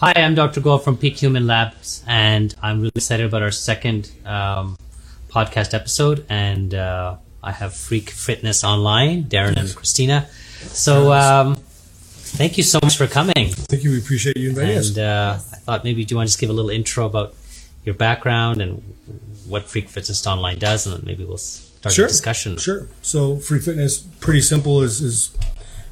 [0.00, 0.62] Hi, I'm Dr.
[0.62, 4.78] Gold from Peak Human Labs, and I'm really excited about our second um,
[5.28, 6.24] podcast episode.
[6.30, 10.26] And uh, I have Freak Fitness Online, Darren and Christina.
[10.72, 13.50] So, um, thank you so much for coming.
[13.50, 13.90] Thank you.
[13.90, 14.88] We appreciate you inviting us.
[14.88, 17.34] And uh, I thought maybe do you want to just give a little intro about
[17.84, 18.82] your background and
[19.46, 22.06] what Freak Fitness Online does, and then maybe we'll start Sure.
[22.06, 22.56] the discussion.
[22.56, 22.88] Sure.
[23.02, 25.36] So, Freak fitness, pretty simple, is, is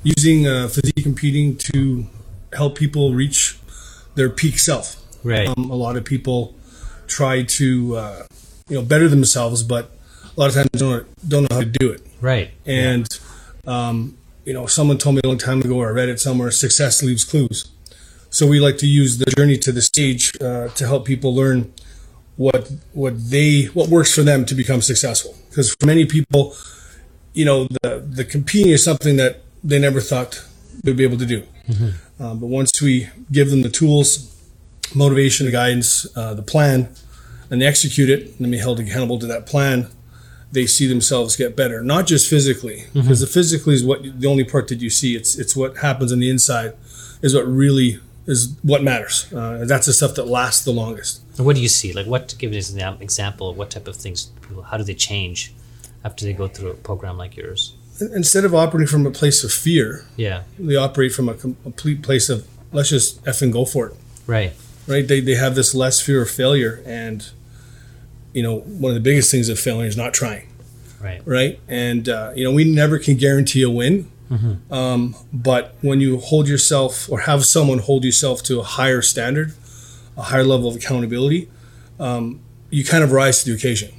[0.02, 2.06] using uh, physique competing to
[2.54, 3.58] help people reach
[4.18, 4.96] their peak self.
[5.24, 5.48] Right.
[5.48, 6.54] Um, a lot of people
[7.06, 8.26] try to, uh,
[8.68, 9.92] you know, better themselves, but
[10.36, 12.02] a lot of times don't don't know how to do it.
[12.20, 12.50] right.
[12.66, 13.08] And
[13.66, 16.50] um, you know, someone told me a long time ago, or I read it somewhere:
[16.50, 17.70] success leaves clues.
[18.30, 21.72] So we like to use the journey to the stage uh, to help people learn
[22.36, 25.34] what what they what works for them to become successful.
[25.48, 26.54] Because for many people,
[27.34, 30.44] you know, the the competing is something that they never thought
[30.82, 31.42] they'd be able to do.
[32.20, 34.34] Um, but once we give them the tools,
[34.94, 36.88] motivation, the guidance, uh, the plan,
[37.50, 39.88] and they execute it, and then be held accountable to that plan,
[40.50, 41.82] they see themselves get better.
[41.82, 45.14] Not just physically, because the physically is what the only part that you see.
[45.14, 46.72] It's it's what happens on the inside,
[47.22, 49.32] is what really is what matters.
[49.32, 51.22] Uh, that's the stuff that lasts the longest.
[51.36, 51.92] And what do you see?
[51.92, 54.30] Like, what give us an example of what type of things?
[54.70, 55.54] How do they change
[56.04, 57.74] after they go through a program like yours?
[58.00, 60.42] Instead of operating from a place of fear, Yeah.
[60.58, 63.94] they operate from a complete place of let's just effing go for it.
[64.26, 64.52] Right.
[64.86, 65.06] right?
[65.08, 66.82] They, they have this less fear of failure.
[66.86, 67.26] And,
[68.32, 70.46] you know, one of the biggest things of failing is not trying,
[71.02, 71.22] Right.
[71.24, 71.58] right?
[71.66, 74.10] And, uh, you know, we never can guarantee a win.
[74.70, 79.54] Um, but when you hold yourself or have someone hold yourself to a higher standard,
[80.18, 81.48] a higher level of accountability,
[81.98, 83.90] um, you kind of rise to the occasion.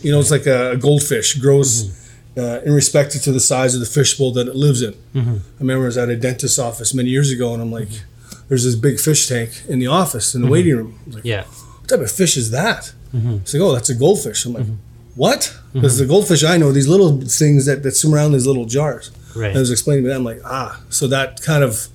[0.00, 1.90] You know, it's like a, a goldfish grows
[2.36, 4.92] uh, in respect to the size of the fishbowl that it lives in.
[5.14, 5.36] Mm-hmm.
[5.36, 8.48] I remember I was at a dentist's office many years ago, and I'm like, mm-hmm.
[8.48, 10.52] there's this big fish tank in the office in the mm-hmm.
[10.52, 10.98] waiting room.
[11.02, 11.44] I was like, Yeah.
[11.44, 12.92] what type of fish is that?
[13.36, 14.44] It's like, oh, that's a goldfish.
[14.44, 14.66] I'm like,
[15.14, 15.56] what?
[15.72, 19.12] Because the goldfish I know, these little things that, that swim around these little jars.
[19.36, 19.48] Right.
[19.48, 21.88] And I was explaining to them, like, ah, so that kind of,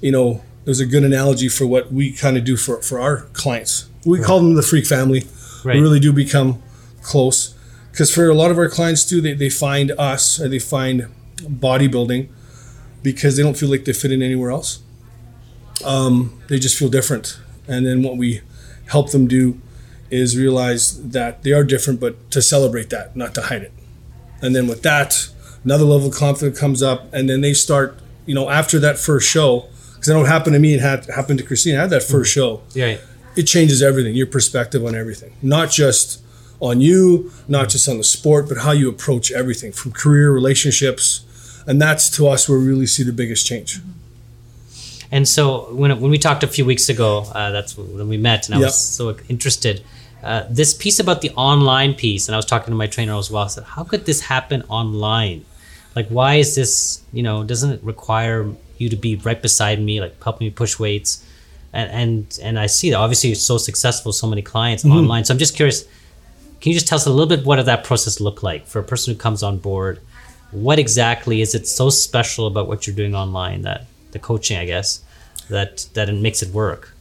[0.00, 3.00] you know, it was a good analogy for what we kind of do for, for
[3.00, 3.88] our clients.
[4.04, 5.24] We call them the freak family.
[5.64, 5.76] Right.
[5.76, 6.62] We really do become
[7.02, 7.54] close.
[7.92, 11.08] Because for a lot of our clients too, they, they find us or they find
[11.36, 12.28] bodybuilding
[13.02, 14.80] because they don't feel like they fit in anywhere else.
[15.84, 17.38] Um, they just feel different.
[17.68, 18.40] And then what we
[18.86, 19.60] help them do
[20.10, 23.72] is realize that they are different, but to celebrate that, not to hide it.
[24.40, 25.28] And then with that,
[25.64, 29.28] another level of confidence comes up, and then they start, you know, after that first
[29.28, 31.78] show, because I know it happened to me, it had happened to Christina.
[31.78, 32.62] I had that first show.
[32.74, 32.98] Yeah.
[33.36, 36.22] It changes everything, your perspective on everything, not just
[36.62, 41.24] on you, not just on the sport, but how you approach everything from career, relationships,
[41.66, 43.80] and that's to us where we really see the biggest change.
[45.10, 48.46] And so when when we talked a few weeks ago, uh, that's when we met,
[48.46, 48.66] and I Yep.
[48.68, 49.82] was so interested.
[50.22, 53.28] Uh, this piece about the online piece, and I was talking to my trainer as
[53.30, 53.42] well.
[53.44, 55.44] I said, "How could this happen online?
[55.96, 57.00] Like, why is this?
[57.12, 58.46] You know, doesn't it require
[58.78, 61.10] you to be right beside me, like helping me push weights?"
[61.72, 65.24] And and and I see that obviously you're so successful, so many clients online.
[65.24, 65.84] So I'm just curious.
[66.62, 68.78] Can you just tell us a little bit what did that process look like for
[68.78, 70.00] a person who comes on board?
[70.52, 74.64] What exactly is it so special about what you're doing online that the coaching, I
[74.64, 75.02] guess,
[75.48, 76.94] that that it makes it work?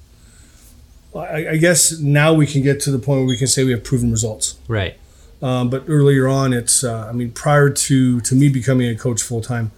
[1.15, 3.71] I, I guess now we can get to the point where we can say we
[3.71, 4.57] have proven results.
[4.67, 4.97] Right.
[5.43, 9.21] Um, but earlier on, it's uh, I mean, prior to to me becoming a coach
[9.21, 9.71] full time,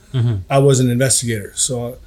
[0.50, 1.52] I was an investigator.
[1.56, 1.98] So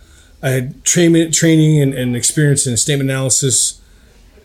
[0.43, 3.83] I had training training and, and experience in statement analysis,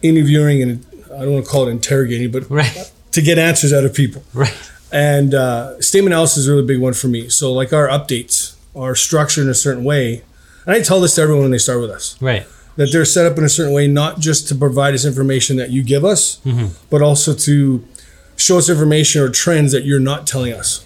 [0.02, 2.92] interviewing, and I don't want to call it interrogating, but Right.
[3.12, 4.24] To get answers out of people.
[4.34, 4.54] Right.
[4.92, 7.30] And uh, statement analysis is a really big one for me.
[7.30, 10.24] So like our updates are structured in a certain way,
[10.66, 12.46] and I tell this to everyone when they start with us Right.
[12.76, 15.70] that they're set up in a certain way, not just to provide us information that
[15.72, 16.40] you give us,
[16.90, 17.84] but also to
[18.36, 20.86] show us information or trends that you're not telling us.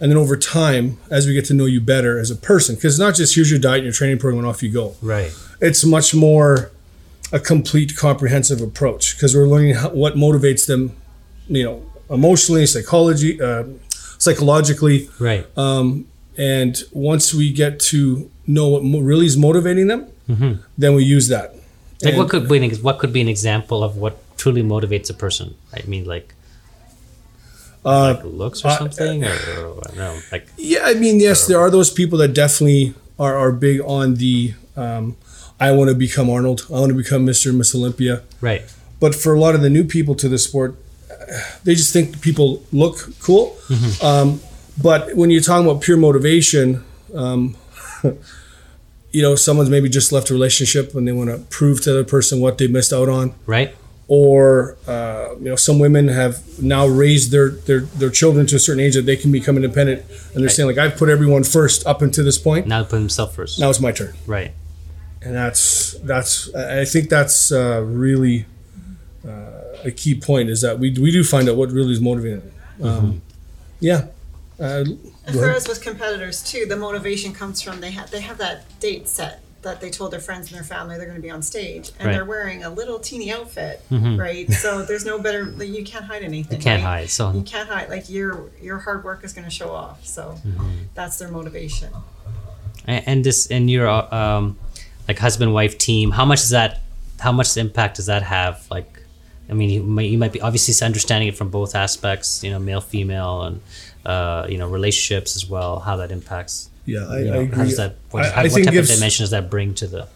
[0.00, 2.94] And then over time, as we get to know you better as a person, because
[2.94, 4.96] it's not just here's your diet and your training program and off you go.
[5.00, 5.32] Right.
[5.62, 6.70] It's much more
[7.32, 10.94] a complete, comprehensive approach because we're learning how, what motivates them,
[11.48, 13.64] you know, emotionally, psychology, uh,
[14.18, 15.46] psychologically, Right.
[15.56, 16.06] um,
[16.36, 20.06] and once we get to know what mo- really is motivating them,
[20.78, 21.54] then we use that.
[22.02, 24.62] like And- what could be an, ex- what could be an example of what truly
[24.62, 25.54] motivates a person?
[25.72, 26.34] I mean, like,
[27.84, 31.58] Uh, like looks or uh, something, or, or no, like Yeah, I mean, yes, there
[31.58, 35.16] are those people that definitely are, are big on the um,
[35.60, 37.50] I want to become Arnold, I want to become Mr.
[37.50, 38.22] and Miss Olympia.
[38.40, 38.62] right.
[39.00, 40.76] But for a lot of the new people to the sport,
[41.64, 43.56] they just think people look cool.
[44.02, 44.40] Um,
[44.82, 46.84] but when you're talking about pure motivation,
[47.14, 47.56] um,
[49.12, 52.00] you know, someone's maybe just left a relationship and they want to prove to the
[52.00, 53.34] other person what they missed out on.
[53.46, 53.74] Right.
[54.06, 58.58] Or, uh, you know, some women have now raised their, their, their children to a
[58.58, 60.00] certain age that they can become independent.
[60.00, 60.50] And they're Right.
[60.50, 62.66] saying, like, I've put everyone first up until this point.
[62.66, 63.58] Now put himself first.
[63.58, 64.12] Now it's my turn.
[64.26, 64.52] Right.
[65.22, 68.44] And that's, that's, I I think that's uh, really
[69.26, 69.53] uh,
[69.84, 72.40] a key point is that we, we do find out what really is motivating
[72.78, 72.86] them.
[72.88, 73.22] Um,
[73.80, 74.06] Yeah.
[74.58, 74.84] Uh,
[75.26, 78.38] And Go for us with competitors too, the motivation comes from they have they have
[78.38, 81.30] that date set that they told their friends and their family they're going to be
[81.30, 82.12] on stage, and Right.
[82.12, 84.18] they're wearing a little teeny outfit, Mhm.
[84.18, 84.50] right?
[84.52, 85.46] So there's no better.
[85.46, 86.58] Like, you can't hide anything.
[86.58, 87.00] You can't right?
[87.00, 87.10] hide.
[87.10, 87.88] So You can't hide.
[87.88, 90.06] Like your your hard work is going to show off.
[90.06, 90.68] So Mm-hmm.
[90.94, 91.88] that's their motivation.
[92.86, 94.56] and, and this and your uh, um,
[95.08, 96.10] like husband wife team.
[96.12, 96.82] How much does that?
[97.18, 98.66] How much impact does that have?
[98.70, 98.90] Like,
[99.48, 102.42] I mean, you might, you might be obviously understanding it from both aspects.
[102.42, 103.60] You know, male, female, and
[104.06, 105.80] uh, you know relationships as well.
[105.80, 106.70] How that impacts.
[106.86, 107.56] yeah, I, You I agree.
[107.56, 107.96] how does that?
[108.10, 110.08] What, I- how, I what type gives- of dimension does that bring to the?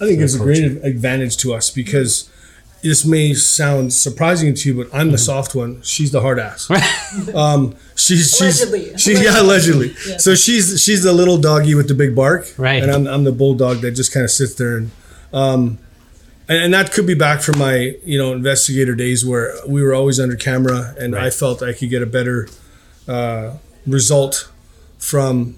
[0.00, 2.30] I think it's a great advantage to us because
[2.84, 5.10] this may sound surprising to you, but I'm Mm-hmm.
[5.12, 5.82] the soft one.
[5.82, 6.70] She's the hard ass.
[7.34, 8.96] um, she's she's Allegedly.
[8.98, 9.96] she's yeah allegedly.
[10.08, 10.18] Yeah.
[10.18, 12.80] So she's she's the little doggy with the big bark, Right.
[12.80, 14.90] And I'm I'm the bulldog that just kind of sits there and.
[15.32, 15.78] Um,
[16.48, 19.94] and, and that could be back from my, you know, investigator days where we were
[19.94, 22.48] always under camera, and I felt I could get a better
[23.06, 24.50] uh, result
[24.98, 25.56] from,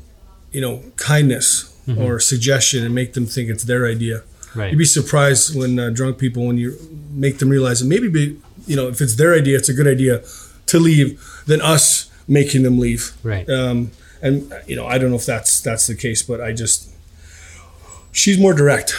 [0.52, 2.02] you know, kindness Mm-hmm.
[2.02, 4.22] or suggestion and make them think it's their idea.
[4.54, 4.70] Right.
[4.70, 6.76] You'd be surprised when uh, drunk people, when you
[7.10, 9.88] make them realize that maybe, be, you know, if it's their idea, it's a good
[9.88, 10.22] idea
[10.66, 13.12] to leave than us making them leave.
[13.24, 13.48] Right.
[13.48, 13.90] Um,
[14.22, 16.90] and you know, I don't know if that's that's the case, but I just
[18.12, 18.94] she's more direct.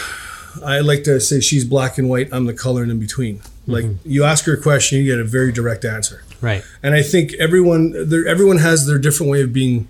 [0.64, 2.28] I like to say she's black and white.
[2.32, 3.40] I'm the color in between.
[3.66, 6.24] Like you ask her a question, you get a very direct answer.
[6.40, 6.64] Right.
[6.82, 9.88] And I think everyone there, everyone has their different way of being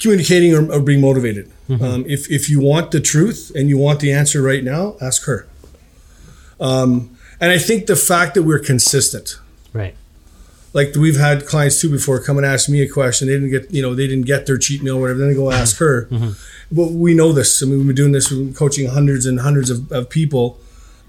[0.00, 1.50] communicating or, or being motivated.
[1.70, 5.24] Um, if if you want the truth and you want the answer right now, ask
[5.24, 5.46] her.
[6.60, 9.38] Um, and I think the fact that we're consistent,
[9.72, 9.94] Right.
[10.74, 13.28] Like we've had clients too before come and ask me a question.
[13.28, 15.20] They didn't get you know they didn't get their cheat meal or whatever.
[15.20, 15.62] Then they go mm-hmm.
[15.62, 16.06] ask her.
[16.10, 16.32] Mm-hmm.
[16.74, 17.62] But we know this.
[17.62, 20.58] I mean, we've been doing this, we've been coaching hundreds and hundreds of, of people.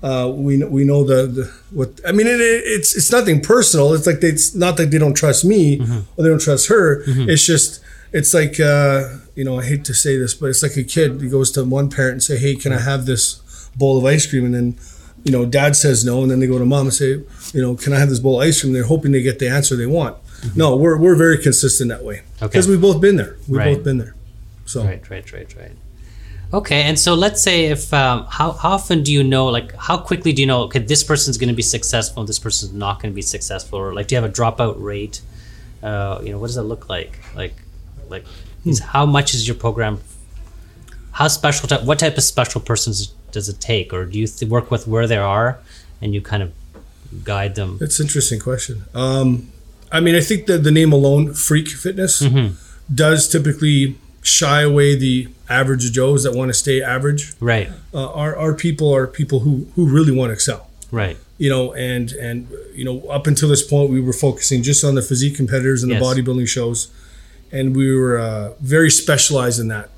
[0.03, 2.27] Uh, we we know the, the what I mean.
[2.27, 3.93] It, it, it's it's nothing personal.
[3.93, 5.99] It's like they, it's not that they don't trust me mm-hmm.
[6.15, 7.03] or they don't trust her.
[7.07, 10.77] It's just it's like uh, you know I hate to say this, but it's like
[10.77, 11.21] a kid.
[11.21, 13.41] He goes to one parent and say, "Hey, can I have this
[13.75, 14.77] bowl of ice cream?" And then
[15.25, 17.09] you know dad says no, and then they go to mom and say,
[17.53, 19.49] "You know, can I have this bowl of ice cream?" They're hoping they get the
[19.49, 20.15] answer they want.
[20.55, 22.47] No, we're we're very consistent that way Okay.
[22.47, 23.35] because we've both been there.
[23.47, 23.75] We've Right.
[23.75, 24.15] both been there.
[24.65, 25.71] So Right, right, right, right.
[26.53, 29.97] Okay, and so let's say if um, how how often do you know like how
[29.97, 33.11] quickly do you know okay this person's going to be successful this person's not going
[33.11, 35.21] to be successful or like do you have a dropout rate?
[35.81, 37.19] Uh, you know what does that look like?
[37.35, 37.55] Like
[38.09, 38.25] like
[38.65, 39.99] is how much is your program?
[41.15, 41.67] How special?
[41.67, 44.85] Type, what type of special persons does it take, or do you th- work with
[44.87, 45.59] where they are
[46.01, 46.51] and you kind of
[47.23, 47.77] guide them?
[47.79, 48.83] That's an interesting question.
[48.93, 49.49] Um,
[49.91, 52.21] I mean, I think that the name alone, Freak Fitness,
[52.93, 57.33] does typically shy away the average Joes that want to stay average.
[57.39, 60.69] Right, Uh, our, our people are people who, who really want to excel.
[60.91, 64.83] right, You know, and and you know, up until this point, we were focusing just
[64.83, 65.99] on the physique competitors and Yes.
[66.01, 66.89] the bodybuilding shows,
[67.51, 69.89] and we were uh, very specialized in that.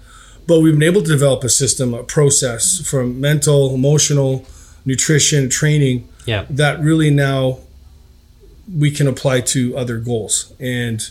[0.48, 4.46] But we've been able to develop a system, a process from mental, emotional,
[4.86, 7.60] nutrition, training yeah, that really now
[8.74, 10.54] we can apply to other goals.
[10.60, 11.02] And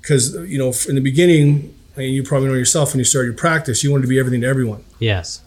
[0.00, 3.34] because, you know, in the beginning, and you probably know yourself when you start your
[3.34, 4.84] practice, you want to be everything to everyone.
[4.98, 5.40] yes,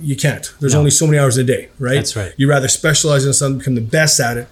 [0.00, 0.52] You can't.
[0.60, 0.78] There's No.
[0.80, 1.94] only so many hours a day, right?
[1.96, 2.32] That's right.
[2.36, 4.48] You rather specialize in something, become the best at it,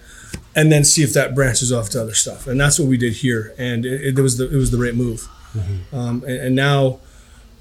[0.54, 2.46] and then see if that branches off to other stuff.
[2.46, 3.54] And that's what we did here.
[3.58, 5.28] And it, it was the it was the right move.
[5.56, 5.96] Mm-hmm.
[5.96, 7.00] Um, and, and now,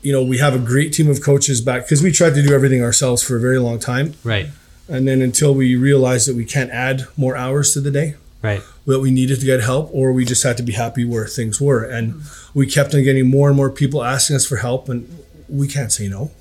[0.01, 2.53] you know, we have a great team of coaches back because we tried to do
[2.53, 4.13] everything ourselves for a very long time.
[4.24, 4.48] right,
[4.89, 8.62] And then until we realized that we can't add more hours to the day, right,
[8.86, 11.62] that we needed to get help, or we just had to be happy where things
[11.62, 11.84] were.
[11.84, 12.22] And
[12.53, 15.08] we kept on getting more and more people asking us for help, and
[15.48, 16.31] we can't say no.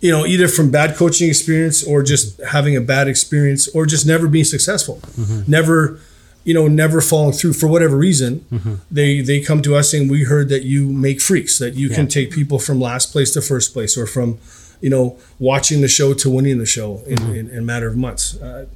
[0.00, 4.06] You know, either from bad coaching experience or just having a bad experience or just
[4.06, 5.50] never being successful, mm-hmm.
[5.50, 5.98] never,
[6.46, 8.46] you know, never following through for whatever reason.
[8.88, 12.06] They they come to us saying we heard that you make freaks, that you can
[12.06, 14.38] take people from last place to first place, or from,
[14.80, 17.96] you know, watching the show to winning the show in, in, in a matter of
[17.96, 18.40] months.
[18.40, 18.66] Uh,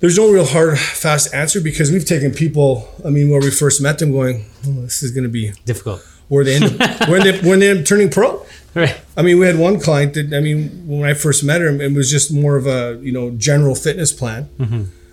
[0.00, 2.88] there's no real hard, fast answer because we've taken people.
[3.04, 6.00] I mean, where we first met them, going, oh, "This is going to be difficult,
[6.28, 9.58] where they end up, when they when they're turning pro." right, I mean, we had
[9.58, 12.66] one client that I mean, when I first met her, it was just more of
[12.66, 14.48] a you know general fitness plan.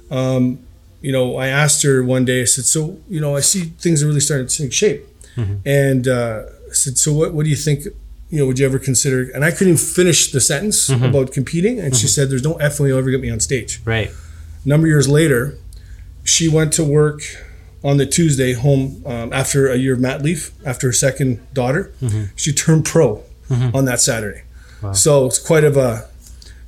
[0.09, 0.59] Um,
[1.03, 2.41] you know, I asked her one day.
[2.41, 5.05] I said, "So, you know, I see things are really starting to take shape,"
[5.35, 5.57] mm-hmm.
[5.65, 7.85] and uh, I said, "So, what what do you think?
[8.33, 9.29] you know, would you ever consider?
[9.35, 11.03] And I couldn't even finish the sentence mm-hmm.
[11.03, 12.15] about competing, and she mm-hmm.
[12.15, 14.09] said, "There's no F you'll ever get me on stage." Right.
[14.09, 15.55] A number of years later,
[16.23, 17.21] she went to work
[17.83, 21.93] on the Tuesday home um, after a year of mat leave after her second daughter.
[22.35, 24.43] She turned pro on that Saturday.
[24.93, 26.09] So it's quite of a.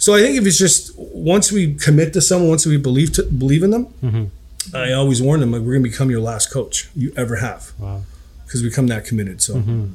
[0.06, 3.24] So I think if it's just once we commit to someone, once we believe to
[3.24, 4.76] believe in them, mm-hmm.
[4.76, 7.72] I always warn them like we're gonna become your last coach you ever have.
[7.80, 8.04] Wow.
[8.46, 9.42] Because we become that committed.
[9.42, 9.94] So mm-hmm.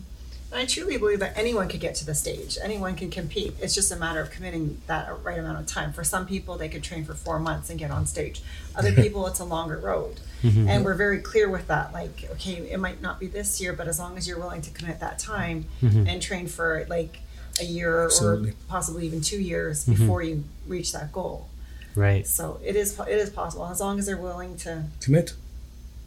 [0.52, 2.59] I truly believe that anyone could get to the stage.
[2.61, 3.55] Anyone can compete.
[3.61, 5.93] It's just a matter of committing that right amount of time.
[5.93, 8.43] For some people, they could train for four months and get on stage.
[8.75, 10.19] Other people, it's a longer road.
[10.43, 10.69] Mm-hmm.
[10.69, 11.93] And we're very clear with that.
[11.93, 14.73] Like, okay, it might not be this year, but as long as you're willing to
[14.73, 17.21] commit that time and train for like
[17.61, 18.50] a year Absolutely.
[18.50, 21.49] or possibly even two years before you reach that goal.
[21.95, 22.26] Right.
[22.26, 25.35] So it is it is possible as long as they're willing to commit.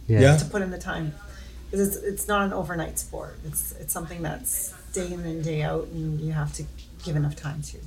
[0.08, 0.22] Yeah.
[0.22, 0.38] Yeah.
[0.38, 1.14] to put in the time.
[1.70, 3.38] Because it's, it's not an overnight sport.
[3.46, 6.64] It's it's something that's day in and day out, and you have to
[7.04, 7.78] give enough time to.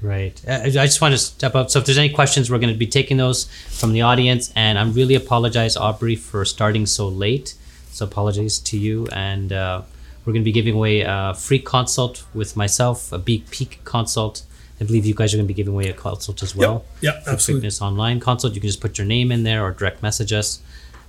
[0.00, 0.40] Right.
[0.46, 1.70] Uh, I just want to step up.
[1.70, 4.52] So if there's any questions, we're going to be taking those from the audience.
[4.56, 7.54] And I'm really apologize, Aubrey, for starting so late.
[7.92, 9.06] So apologies to you.
[9.12, 9.82] And uh,
[10.24, 14.42] we're going to be giving away a free consult with myself, a big peak consult.
[14.80, 16.84] I believe you guys are going to be giving away a consult as well.
[17.02, 17.60] Yep, for absolutely.
[17.60, 18.54] Fitness online consult.
[18.54, 20.60] You can just put your name in there or direct message us.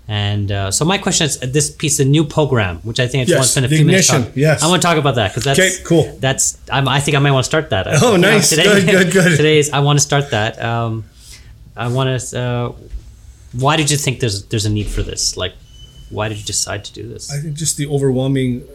[0.08, 3.22] And uh, so my question is uh, this piece, a new program, which I think
[3.22, 4.38] I just Yes, want to spend a few minutes ignition, on.
[4.38, 4.62] yes.
[4.62, 6.18] I want to talk about that because that's Okay, cool.
[6.20, 7.88] That's I'm, I think I might want to start that.
[8.04, 8.54] Oh, nice.
[8.54, 9.38] Good, good, good.
[9.38, 10.62] Today is I want to start that.
[10.62, 11.06] Um,
[11.76, 12.40] I want to.
[12.40, 12.72] Uh,
[13.54, 15.38] why did you think there's there's a need for this?
[15.38, 15.54] Like,
[16.10, 17.32] why did you decide to do this?
[17.32, 18.68] I think just the overwhelming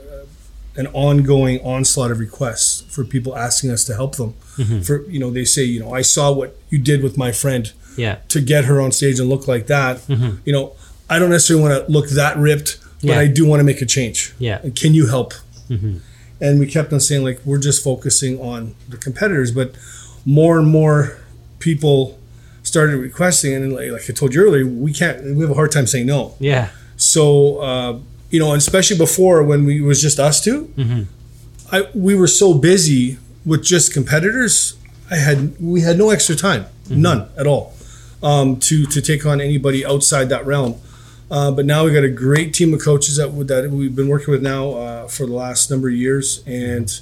[0.78, 4.32] and ongoing onslaught of requests for people asking us to help them.
[4.56, 4.80] Mm-hmm.
[4.80, 7.70] For you know, they say, you know, I saw what you did with my friend
[7.96, 8.18] yeah.
[8.28, 9.96] to get her on stage and look like that.
[10.06, 10.36] Mm-hmm.
[10.46, 10.72] You know,
[11.10, 13.18] I don't necessarily want to look that ripped, but Yeah.
[13.18, 14.32] I do want to make a change.
[14.38, 14.60] Yeah.
[14.62, 15.34] And can you help?
[15.68, 15.98] Mm-hmm.
[16.40, 19.74] And we kept on saying like we're just focusing on the competitors, but
[20.24, 21.18] more and more
[21.58, 22.18] people
[22.62, 25.24] started requesting, and like, like I told you earlier, we can't.
[25.36, 26.36] We have a hard time saying no.
[26.38, 26.68] Yeah.
[26.96, 27.98] So uh,
[28.30, 31.02] you know, and especially before when we was just us 2 Mm-hmm.
[31.72, 34.76] I we were so busy with just competitors.
[35.10, 37.02] I had we had no extra time, Mm-hmm.
[37.02, 37.74] none at all,
[38.22, 40.74] um, to to take on anybody outside that realm.
[41.30, 44.32] Uh, but now we got a great team of coaches that that we've been working
[44.32, 47.00] with now uh, for the last number of years, and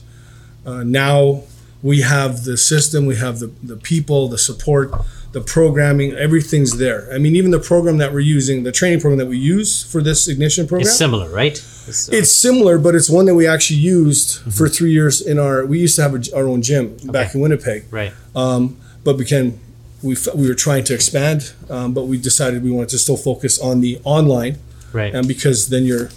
[0.64, 1.42] uh, now
[1.82, 4.90] we have the system, we have the the people, the support,
[5.32, 7.08] the programming, everything's there.
[7.12, 10.00] I mean, even the program that we're using, the training program that we use for
[10.02, 11.52] this ignition program, It's similar, right?
[11.52, 15.38] It's, uh, it's similar, but it's one that we actually used for three years in
[15.38, 15.66] our.
[15.66, 18.12] We used to have a, our own gym back in Winnipeg, right.
[18.34, 19.16] um, but
[20.02, 23.16] we f- we were trying to expand, um, but we decided we wanted to still
[23.16, 24.58] focus on the online,
[24.92, 25.14] Right.
[25.14, 26.10] and because then your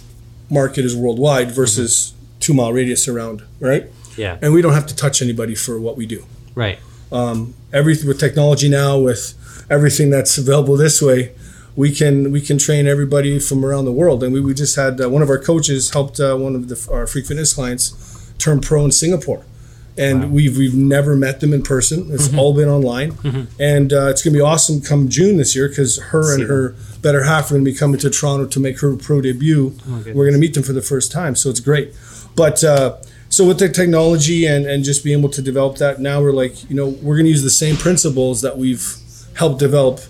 [0.48, 3.86] market is worldwide versus two mile radius around, right?
[4.16, 4.38] yeah.
[4.42, 6.24] And we don't have to touch anybody for what we do.
[6.54, 6.78] Right.
[7.12, 9.34] Um, everything with technology now, with
[9.70, 11.32] everything that's available this way,
[11.76, 14.22] we can we can train everybody from around the world.
[14.22, 16.88] And we, we just had uh, one of our coaches helped uh, one of the,
[16.92, 19.44] our Freak Fitness clients turn pro in Singapore,
[19.96, 22.08] and we've we've never met them in person.
[22.10, 23.16] It's all been online,
[23.58, 27.24] and uh, it's gonna be awesome come June this year because her and her better
[27.24, 29.70] half are gonna be coming to Toronto to make her pro debut.
[29.70, 30.14] goodness.
[30.14, 31.94] We're gonna meet them for the first time, so it's great.
[32.36, 32.96] But uh,
[33.30, 36.68] so with the technology and and just being able to develop that, now we're like,
[36.68, 38.84] you know, we're gonna use the same principles that we've
[39.34, 40.00] helped develop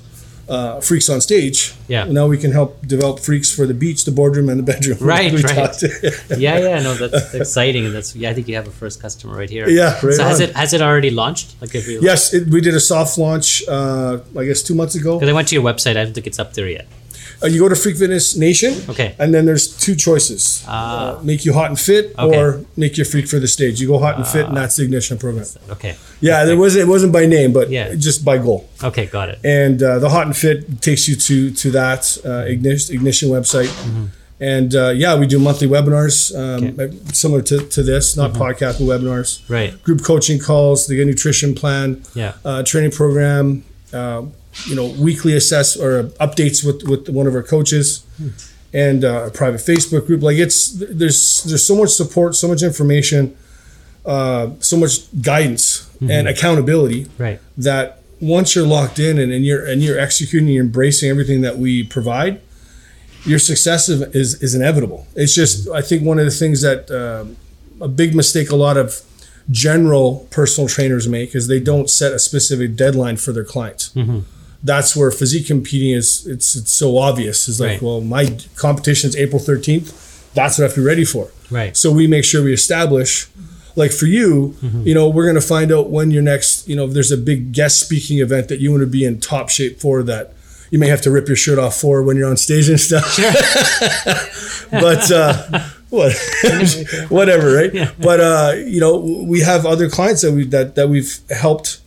[0.48, 1.72] uh, freaks on stage.
[1.86, 2.04] Yeah.
[2.06, 4.98] Now we can help develop freaks for the beach, the boardroom, and the bedroom.
[5.14, 5.82] Right, We right.
[6.36, 8.30] Yeah, yeah, no, that's exciting, and that's yeah.
[8.30, 9.68] I think you have a first customer right here.
[9.68, 11.54] Yeah, right so has it has it already launched?
[11.60, 13.62] Like if you yes, it, we did a soft launch.
[13.68, 15.18] Uh, I guess two months ago.
[15.18, 16.86] because I went to your website, I don't think it's up there yet.
[17.42, 18.74] Uh, you go to Freak Fitness Nation.
[18.88, 19.14] Okay.
[19.18, 21.16] And then there's two choices: Ah.
[21.18, 22.36] uh, make you hot and fit, Okay.
[22.38, 23.80] or make you freak for the stage.
[23.80, 25.46] You go hot and fit, and that's the ignition program.
[25.70, 25.96] Okay.
[26.20, 26.82] Yeah, there wasn't.
[26.84, 27.94] It wasn't by name, but Yeah.
[27.94, 28.68] just by goal.
[28.82, 29.38] Okay, got it.
[29.44, 33.70] and uh, the hot and fit takes you to to that uh, ignition, ignition website
[34.40, 36.60] and uh, yeah we do monthly webinars um,
[37.12, 39.70] similar to, to this not podcast but webinars Right.
[39.82, 42.32] group coaching calls the nutrition plan Yeah.
[42.44, 44.22] uh, training program uh,
[44.66, 48.04] you know weekly assess or updates with with one of our coaches
[48.72, 52.62] and uh, a private facebook group like it's there's there's so much support so much
[52.62, 53.36] information
[54.06, 54.92] uh, so much
[55.22, 57.38] guidance and accountability Right.
[57.58, 61.58] that once you're locked in and, and you're and you're executing, you're embracing everything that
[61.58, 62.40] we provide,
[63.26, 65.06] your success is is, is inevitable.
[65.14, 67.36] It's just I think one of the things that um,
[67.80, 69.02] a big mistake a lot of
[69.50, 73.94] general personal trainers make is they don't set a specific deadline for their clients.
[74.62, 76.26] That's where physique competing is.
[76.26, 77.48] It's it's so obvious.
[77.48, 77.82] It's like, Right.
[77.82, 80.32] well, my competition is April 13th.
[80.34, 81.30] That's what I have to be ready for.
[81.50, 81.74] Right.
[81.76, 83.26] So we make sure we establish
[83.76, 84.54] like for you,
[84.84, 87.52] you know, we're gonna find out when your next, you know, if there's a big
[87.52, 90.34] guest speaking event that you want to be in top shape for that
[90.70, 93.16] you may have to rip your shirt off for when you're on stage and stuff.
[94.70, 96.16] but uh, what,
[97.08, 97.72] whatever, right?
[98.00, 101.80] But uh, you know, we have other clients that we that that we've helped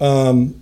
[0.00, 0.60] um,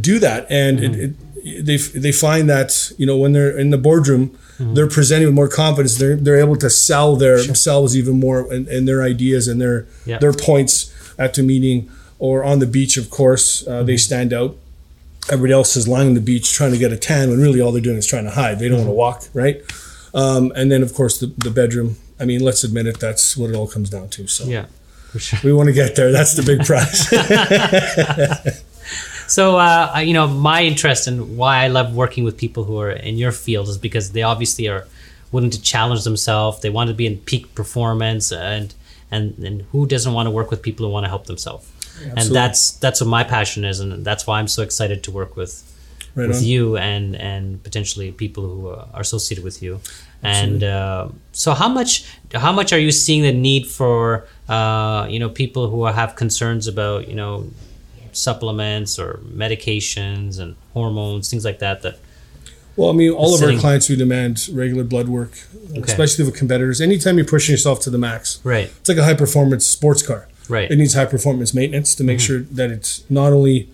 [0.00, 3.78] do that, and it, it, they they find that you know when they're in the
[3.78, 4.38] boardroom.
[4.60, 5.98] They're presenting with more confidence.
[5.98, 9.86] They're they're able to sell their themselves even more and, and their ideas and their
[10.06, 10.18] Yeah.
[10.18, 11.90] their points at the meeting
[12.20, 12.96] or on the beach.
[12.96, 14.56] Of course, uh, they stand out
[15.28, 17.72] everybody else is lying on the beach trying to get a tan when really all
[17.72, 18.60] they're doing is trying to hide.
[18.60, 19.60] They don't want to walk, right?
[20.14, 21.96] Um, and then, of course, the, the bedroom.
[22.20, 24.26] I mean, let's admit it, that's what it all comes down to.
[24.26, 24.66] So Yeah,
[25.10, 25.38] for sure.
[25.44, 26.12] we want to get there.
[26.12, 27.08] That's the big prize.
[29.26, 32.78] So, uh, I- you know, my interest and why I love working with people who
[32.78, 34.86] are in your field is because they obviously are
[35.32, 36.60] willing to challenge themselves.
[36.60, 38.74] They want to be in peak performance, and
[39.10, 41.66] and and who doesn't want to work with people who want to help themselves?
[42.16, 45.36] And that's that's what my passion is, and that's why I'm so excited to work
[45.36, 45.62] with
[46.14, 46.44] right with on.
[46.44, 49.80] you and and potentially people who are associated with you.
[50.24, 52.04] And uh, so, how much
[52.34, 56.66] how much are you seeing the need for uh, you know people who have concerns
[56.66, 57.50] about you know
[58.12, 61.82] supplements or medications and hormones, things like that?
[61.82, 61.98] That
[62.76, 65.32] Well, I mean, all of our clients we demand regular blood work,
[65.82, 66.80] especially with competitors.
[66.80, 70.28] Anytime you're pushing yourself to the max, right, it's like a high performance sports car.
[70.48, 73.68] right, It needs high performance maintenance to make sure that it's not only,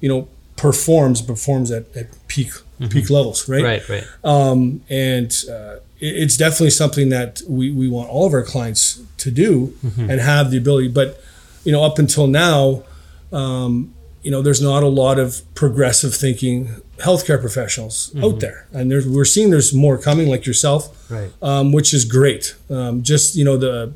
[0.00, 2.50] you know, performs, performs at, at peak
[2.90, 3.62] peak levels, right?
[3.62, 8.42] right, right, um, and uh, it's definitely something that we, we want all of our
[8.42, 10.88] clients to do and have the ability.
[10.88, 11.20] But
[11.64, 12.84] you know, up until now,
[13.32, 18.90] um, you know, there's not a lot of progressive thinking healthcare professionals out there, and
[18.90, 21.30] there's we're seeing there's more coming, like yourself, right.
[21.42, 22.54] um, which is great.
[22.70, 23.94] Um, just you know the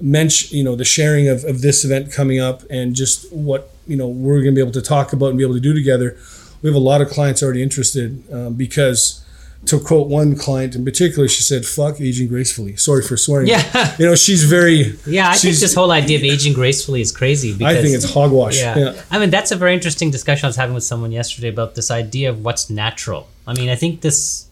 [0.00, 3.96] mention, you know, the sharing of, of this event coming up, and just what you
[3.96, 6.16] know we're going to be able to talk about and be able to do together.
[6.62, 9.24] We have a lot of clients already interested um, because,
[9.66, 13.48] to quote one client in particular, she said, "Fuck aging gracefully." Sorry for swearing.
[13.48, 13.94] Yeah.
[13.98, 14.96] you know, she's very.
[15.06, 17.52] Yeah, I think this whole idea of aging gracefully is crazy.
[17.52, 18.58] Because, I think it's hogwash.
[18.58, 18.78] Yeah.
[18.78, 19.02] Yeah.
[19.10, 21.90] I mean, that's a very interesting discussion I was having with someone yesterday about this
[21.90, 23.28] idea of what's natural.
[23.46, 24.48] I mean, I think this,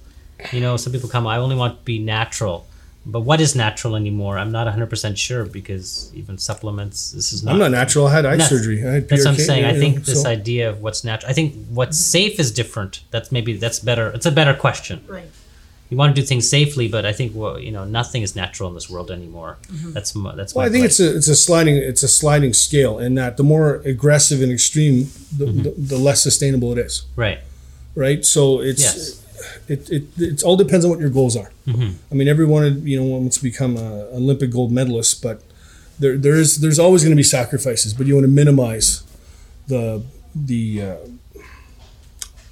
[0.52, 2.66] you know, some people come, I only want to be natural.
[3.10, 4.36] But what is natural anymore?
[4.36, 7.52] I'm not 100% sure because even supplements, this is not.
[7.54, 8.06] I'm not natural.
[8.06, 8.86] I had eye That's- surgery.
[8.86, 9.64] I had That's what I'm PRK, saying.
[9.64, 13.00] I think know, this so- idea of what's natural, I think what's safe is different.
[13.10, 14.08] That's maybe, that's better.
[14.10, 15.00] It's a better question.
[15.08, 15.24] Right.
[15.88, 18.68] You want to do things safely, but I think, well, you know, nothing is natural
[18.68, 19.56] in this world anymore.
[19.70, 21.00] That's, my- that's Well, my I think place.
[21.00, 24.52] it's a it's a sliding it's a sliding scale, in that the more aggressive and
[24.52, 25.62] extreme, the, Mm-hmm.
[25.62, 27.06] the, the less sustainable it is.
[27.16, 27.38] Right.
[27.94, 28.22] right?
[28.22, 29.24] So it's Yes.
[29.68, 31.50] It, it it all depends on what your goals are.
[31.66, 31.94] Mhm.
[32.10, 35.42] I mean, everyone you know wants to become a Olympic gold medalist, but
[35.98, 39.02] there there is there's always going to be sacrifices, but you want to minimize
[39.68, 40.02] the
[40.34, 40.96] the uh,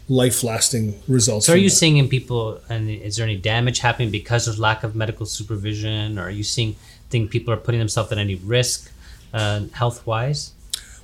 [0.09, 1.47] life lasting results.
[1.47, 1.75] So are you that.
[1.75, 6.19] seeing in people, and is there any damage happening because of lack of medical supervision?
[6.19, 6.77] Or are you seeing
[7.11, 8.91] think people are putting themselves at any risk,
[9.35, 10.53] uh, health wise?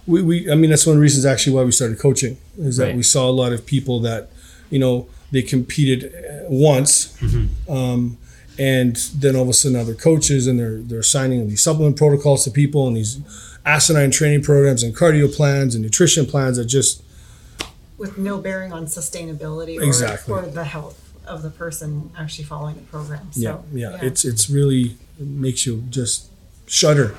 [0.05, 2.77] we, we I mean that's one of the reasons actually why we started coaching is
[2.79, 2.97] that Right.
[2.97, 4.31] we saw a lot of people that
[4.69, 7.73] you know they competed uh, once Mm-hmm.
[7.73, 8.19] um,
[8.59, 11.97] and then all of a sudden now they're coaches and they're they're signing these supplement
[11.97, 13.19] protocols to people and these
[13.65, 17.03] asinine training programs and cardio plans and nutrition plans that just
[17.97, 20.35] With no bearing on sustainability or, Exactly.
[20.35, 23.33] or the health of the person actually following the program.
[23.33, 26.29] So, yeah, yeah it's it's really it makes you just
[26.67, 27.15] shudder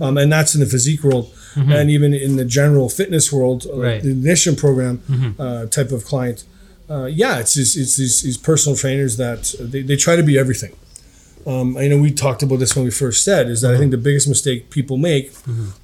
[0.00, 3.68] um, and that's in the physique world and even in the general fitness world uh,
[3.70, 3.80] Mm-hmm.
[3.80, 4.02] Right.
[4.02, 4.94] the ignition program
[5.38, 6.44] uh, type of client
[6.90, 10.38] uh, yeah it's just, it's these, these personal trainers that they, they try to be
[10.38, 10.74] everything
[11.46, 13.90] um, I know we talked about this when we first said is that I think
[13.90, 15.32] the biggest mistake people make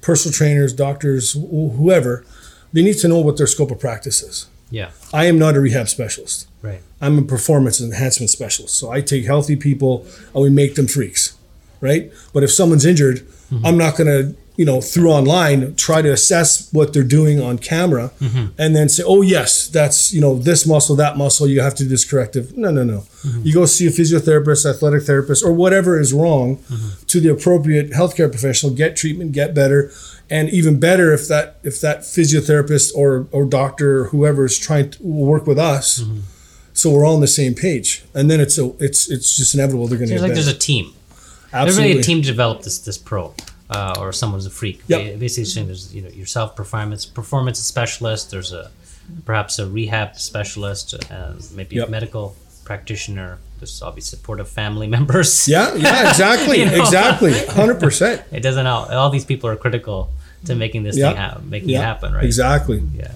[0.01, 2.25] personal trainers doctors wh- whoever
[2.73, 4.91] they need to know what their scope of practice is Yeah.
[5.13, 6.81] I am not a rehab specialist Right.
[7.01, 8.75] I'm a performance enhancement specialist.
[8.77, 11.35] So I take healthy people and we make them freaks,
[11.79, 12.11] right?
[12.33, 13.25] But if someone's injured,
[13.65, 17.57] I'm not going to, you know, through online try to assess what they're doing on
[17.57, 18.53] camera mm-hmm.
[18.59, 21.81] and then say, oh, yes, that's, you know, this muscle, that muscle, you have to
[21.81, 22.55] do this corrective.
[22.55, 22.99] No, no, no.
[22.99, 23.41] Mm-hmm.
[23.43, 27.05] You go see a physiotherapist, athletic therapist, or whatever is wrong mm-hmm.
[27.07, 29.91] to the appropriate healthcare professional, get treatment, get better.
[30.29, 34.91] And even better if that if that physiotherapist or, or doctor or whoever is trying
[34.91, 36.05] to work with us,
[36.73, 39.87] so we're all on the same page, and then it's a, it's it's just inevitable
[39.87, 40.43] they're going to Seems like better.
[40.43, 40.93] there's a team.
[41.51, 41.65] Absolutely.
[41.65, 43.33] There's really a team to develop this this pro,
[43.71, 44.81] uh, or someone's a freak.
[44.87, 45.19] Yep.
[45.19, 48.31] Basically, saying there's you know yourself performance performance specialist.
[48.31, 48.71] There's a
[49.25, 51.87] perhaps a rehab specialist, uh, maybe Yep.
[51.87, 55.47] a medical practitioner, there's obviously supportive family members.
[55.47, 56.75] Yeah, yeah, exactly, You know?
[56.83, 58.21] exactly, hundred percent.
[58.31, 60.09] It doesn't all, all these people are critical
[60.45, 61.07] to making this Yeah.
[61.09, 62.23] thing happen, making Yeah, it happen, right?
[62.23, 62.81] Exactly.
[62.95, 63.11] Yeah.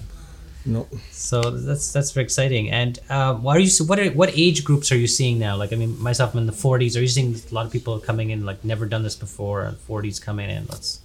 [0.66, 0.88] No.
[1.12, 2.70] So that's that's very exciting.
[2.70, 3.70] And um, what are you?
[3.86, 5.56] What are what age groups are you seeing now?
[5.56, 6.96] Like I mean, myself, I'm in the 40s.
[6.96, 9.76] Are you seeing a lot of people coming in like never done this before, and
[9.78, 10.66] 40s coming in?
[10.68, 11.00] Let's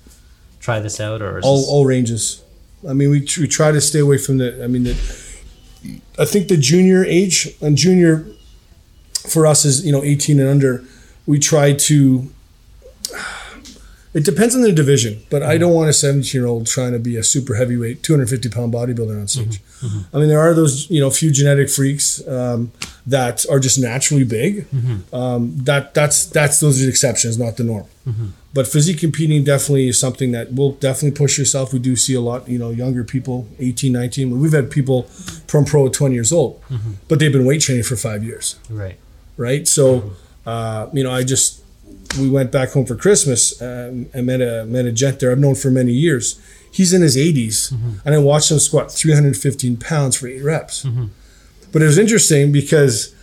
[0.60, 2.43] try this out, or all this- all ranges.
[2.89, 4.63] I mean, we, we try to stay away from the.
[4.63, 4.93] I mean, the,
[6.17, 8.26] I think the junior age and junior
[9.30, 10.84] for us is you know 18 and under.
[11.28, 12.32] We try to.
[14.13, 15.62] It depends on the division, but I mm-hmm.
[15.62, 19.19] don't want a 17 year old trying to be a super heavyweight, 250 pound bodybuilder
[19.19, 19.62] on stage.
[19.62, 19.88] Mm-hmm.
[19.88, 20.15] Mm-hmm.
[20.15, 22.71] I mean, there are those you know few genetic freaks um,
[23.08, 24.67] that are just naturally big.
[25.13, 27.88] Um, that that's that's those are the exceptions, not the norm.
[28.54, 31.71] But physique competing definitely is something that will definitely push yourself.
[31.71, 34.39] We do see a lot, you know, younger people, 18, 19.
[34.39, 35.04] We've had people
[35.47, 36.62] from pro at 20 years old,
[37.08, 38.97] but they've been weight training for five years, right?
[39.38, 39.67] right?
[39.67, 40.12] So,
[40.45, 41.61] uh, you know, I just,
[42.19, 45.39] we went back home for Christmas um, and met a, met a gent there I've
[45.39, 46.39] known for many years.
[46.71, 47.91] He's in his 80s, mm-hmm.
[48.06, 50.86] and I watched him squat 315 pounds for eight reps.
[50.86, 51.08] Mm-hmm.
[51.71, 53.13] But it was interesting because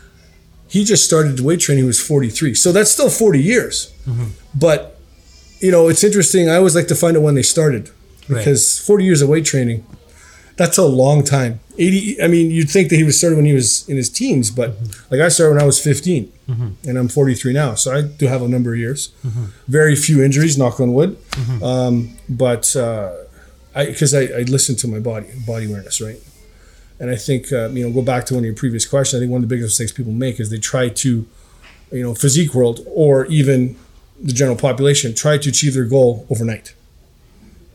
[0.68, 2.55] he just started weight training, he was 43.
[2.55, 3.92] So that's still 40 years.
[4.07, 4.27] Mm-hmm.
[4.55, 4.98] But
[5.61, 6.48] you know, it's interesting.
[6.48, 7.90] I always like to find out when they started
[8.29, 8.38] Right.
[8.38, 9.87] because 40 years of weight training,
[10.59, 11.61] that's a long time.
[11.79, 14.51] 80, I mean, you'd think that he was started when he was in his teens,
[14.51, 14.75] but
[15.11, 16.33] like I started when I was 15
[16.88, 17.75] and I'm 43 now.
[17.75, 19.11] So I do have a number of years.
[19.68, 21.16] Very few injuries, knock on wood.
[21.62, 23.12] Um, but uh,
[23.75, 26.21] I, because I, I listen to my body, body awareness, right?
[27.01, 29.21] And I think, uh, you know, go back to one of your previous questions.
[29.21, 31.27] I think one of the biggest mistakes people make is they try to,
[31.92, 33.77] you know, physique world or even
[34.21, 36.75] the general population try to achieve their goal overnight.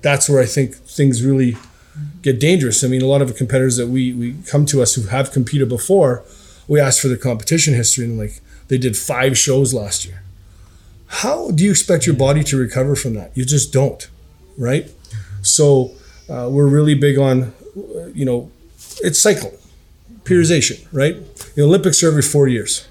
[0.01, 1.55] That's where I think things really
[2.23, 2.83] get dangerous.
[2.83, 5.69] I mean, a lot of competitors that we, we come to us who have competed
[5.69, 6.23] before,
[6.67, 10.23] we ask for their competition history and like they did five shows last year.
[11.07, 13.31] How do you expect your body to recover from that?
[13.35, 14.09] You just don't,
[14.57, 14.89] right?
[15.43, 15.91] So
[16.29, 17.53] uh, we're really big on,
[18.15, 18.49] you know,
[19.01, 19.51] it's cycle,
[20.23, 21.15] periodization, right?
[21.55, 22.87] The Olympics are every four years.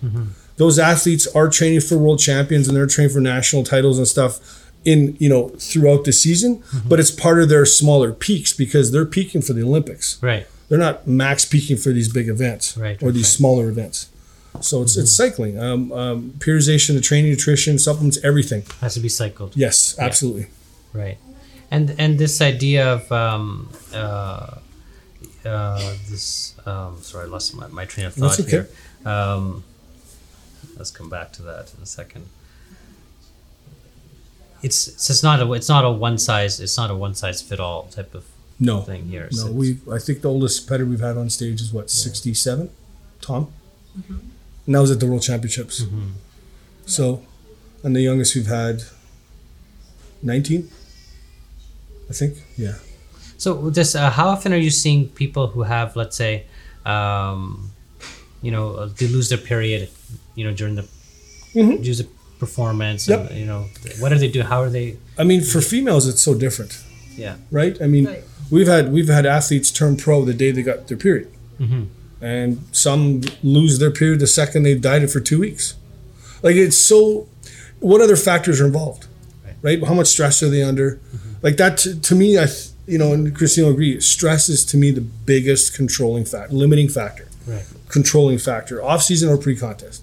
[0.57, 4.62] Those athletes are training for world champions and they're training for national titles and stuff
[4.85, 9.07] in you know throughout the season, but it's part of their smaller peaks because they're
[9.07, 10.23] peaking for the Olympics.
[10.23, 10.47] Right.
[10.69, 13.39] They're not max peaking for these big events Right, or these right.
[13.39, 14.09] smaller events.
[14.61, 18.65] So it's it's cycling, um, um, periodization, the training, nutrition, supplements, everything.
[18.81, 19.57] Has to be cycled.
[19.57, 20.47] Yes, absolutely.
[20.93, 21.19] Right.
[21.71, 24.59] And and this idea of um, uh,
[25.45, 28.51] uh, this um, sorry, I lost my, my train of thought okay.
[28.51, 28.69] here.
[29.05, 29.65] Um,
[30.77, 32.27] let's come back to that in a second.
[34.63, 37.59] It's it's not a it's not a one size it's not a one size fit
[37.61, 38.25] all type of
[38.61, 39.29] No, thing here.
[39.33, 39.39] no.
[39.47, 42.71] So We I think the oldest competitor we've had on stage is what sixty seven,
[43.21, 43.49] Tom,
[44.67, 45.83] and that was at the World Championships.
[45.83, 46.11] Mm-hmm.
[46.87, 47.23] So,
[47.83, 48.83] and the youngest we've had,
[50.23, 50.71] nineteen.
[52.11, 52.75] I think, yeah.
[53.39, 56.45] So this, uh, how often are you seeing people who have, let's say,
[56.85, 57.71] um,
[58.43, 59.89] you know, uh, they lose their period,
[60.35, 60.85] you know, during the
[61.55, 61.83] Mhm.
[62.43, 63.31] Use of performance, Yep.
[63.31, 63.67] and you know,
[64.01, 64.43] what do they do?
[64.43, 64.97] How are they?
[65.19, 66.79] I mean, for females, it's so different,
[67.17, 67.35] Yeah.
[67.51, 67.77] right?
[67.81, 68.25] I mean, Right.
[68.51, 71.29] we've had we've had athletes turn pro the day they got their period,
[71.61, 71.87] Mhm.
[72.21, 75.75] and some lose their period the second they've dieted for two weeks.
[76.43, 77.27] Like it's so.
[77.81, 79.07] What other factors are involved,
[79.61, 79.83] right?
[79.85, 80.99] How much stress are they under?
[81.43, 82.47] Like that to, to me, I
[82.87, 84.01] you know, and Christine will agree.
[84.01, 87.65] Stress is to me the biggest controlling factor, limiting factor Right.
[87.89, 90.03] controlling factor, off season or pre contest.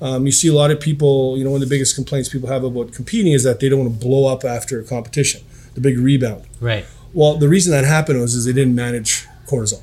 [0.00, 2.48] Um, you see a lot of people, you know, one of the biggest complaints people
[2.48, 5.42] have about competing is that they don't want to blow up after a competition,
[5.74, 6.44] the big rebound.
[6.58, 6.86] Right.
[7.12, 9.82] Well, the reason that happened was is they didn't manage cortisol.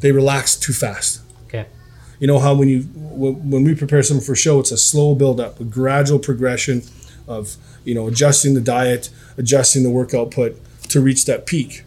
[0.00, 1.20] They relaxed too fast.
[1.46, 1.66] Okay.
[2.18, 5.14] You know how when you when we prepare someone for a show, it's a slow
[5.14, 6.82] build up, a gradual progression
[7.28, 10.56] of you know adjusting the diet, adjusting the work output
[10.88, 11.84] to reach that peak.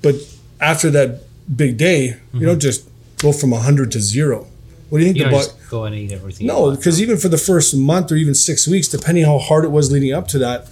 [0.00, 0.14] But
[0.60, 1.22] after that
[1.54, 4.46] big day, you don't just go from hundred to zero.
[4.92, 5.52] What do you think You the don't body?
[5.58, 6.46] just go and eat everything.
[6.46, 9.70] No, because even for the first month or even six weeks, depending how hard it
[9.70, 10.68] was leading up to that,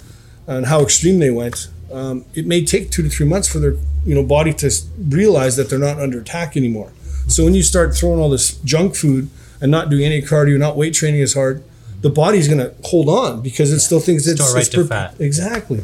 [0.47, 3.77] and how extreme they went, um, it may take two to three months for their
[4.05, 4.71] you know body to
[5.09, 6.93] realize that they're not under attack anymore.
[7.29, 10.77] So when you start throwing all this junk food and not doing any cardio, not
[10.77, 11.65] weight training as hard,
[12.03, 14.83] the body's going to hold on because it still thinks it's, Store right it's to
[14.83, 15.15] per- fat.
[15.19, 15.83] Exactly.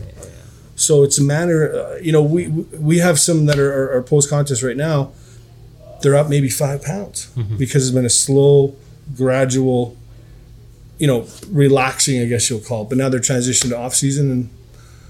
[0.75, 4.03] So it's a matter, uh, you know, we we have some that are, are, are
[4.03, 5.12] post contest right now.
[6.07, 7.57] They're up maybe five pounds Mm-hmm.
[7.57, 8.77] because it's been a slow,
[9.16, 9.97] gradual,
[10.99, 12.88] you know, relaxing, I guess you'll call it.
[12.90, 14.42] But now they're transitioning to off season, and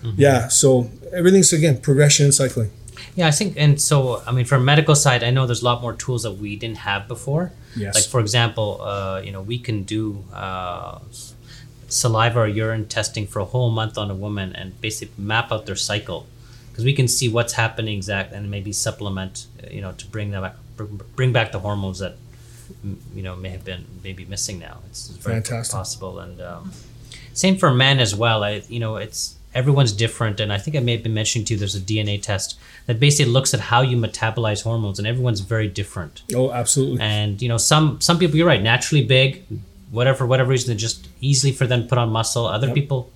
[0.02, 0.20] Mm-hmm.
[0.20, 2.70] yeah, so everything's again progression and cycling.
[3.14, 5.82] Yeah, I think, and so I mean, from medical side, I know there's a lot
[5.82, 7.44] more tools that we didn't have before.
[7.74, 7.94] Yes.
[7.96, 10.98] Like for example, uh, you know, we can do uh,
[11.88, 15.66] saliva or urine testing for a whole month on a woman and basically map out
[15.66, 16.26] their cycle,
[16.70, 20.30] because we can see what's happening exact and maybe supplement, uh, you know, to bring
[20.30, 22.16] them back, br- bring back the hormones that
[23.14, 24.78] you know may have been maybe missing now.
[24.88, 25.74] It's very Fantastic.
[25.76, 26.72] possible, and um,
[27.32, 28.44] same for men as well.
[28.44, 31.54] I you know it's everyone's different, and I think I may have been mentioning to
[31.54, 31.58] you.
[31.58, 35.68] There's a DNA test that basically looks at how you metabolize hormones, and everyone's very
[35.68, 36.22] different.
[36.34, 37.00] Oh, absolutely.
[37.00, 39.44] And you know some some people you're right naturally big,
[39.90, 42.46] whatever for whatever reason they're just easily for them to put on muscle.
[42.46, 43.10] Other people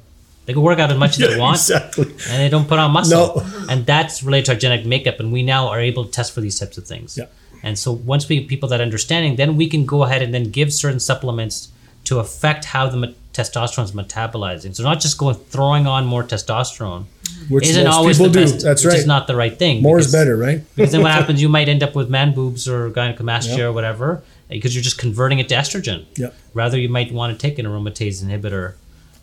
[0.46, 2.04] they can work out as much as they want exactly.
[2.04, 3.36] and they don't put on muscle.
[3.36, 3.66] No.
[3.68, 6.40] And that's related to our genetic makeup, and we now are able to test for
[6.40, 7.16] these types of things.
[7.18, 7.26] Yeah.
[7.62, 10.50] And so once we give people that understanding, then we can go ahead and then
[10.50, 11.68] give certain supplements
[12.04, 14.74] to affect how the me- testosterone is metabolizing.
[14.74, 17.04] So not just going throwing on more testosterone
[17.48, 18.40] Which isn't always the do.
[18.40, 18.62] best.
[18.62, 18.96] That's right.
[18.98, 19.82] is not the right thing.
[19.82, 20.62] More is better, right?
[20.74, 21.40] because then what happens?
[21.42, 23.60] You might end up with man boobs or gynecomastia Yep.
[23.68, 26.06] or whatever because you're just converting it to estrogen.
[26.16, 26.34] Yep.
[26.54, 28.74] Rather, you might want to take an aromatase inhibitor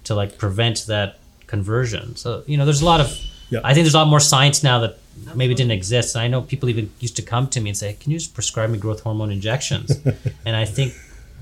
[0.05, 2.15] to like prevent that conversion.
[2.15, 3.17] So you know, there's a lot of.
[3.49, 3.61] Yep.
[3.63, 4.97] I think there's a lot more science now that
[5.35, 6.15] maybe didn't exist.
[6.15, 8.33] And I know people even used to come to me and say, "Can you just
[8.33, 9.91] prescribe me growth hormone injections?"
[10.45, 10.93] and I think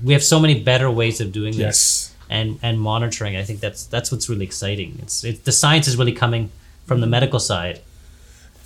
[0.04, 2.14] we have so many better ways of doing this Yes.
[2.30, 3.36] and and monitoring.
[3.36, 4.98] I think that's that's what's really exciting.
[5.02, 6.50] It's it, the science is really coming
[6.86, 7.80] from the medical side,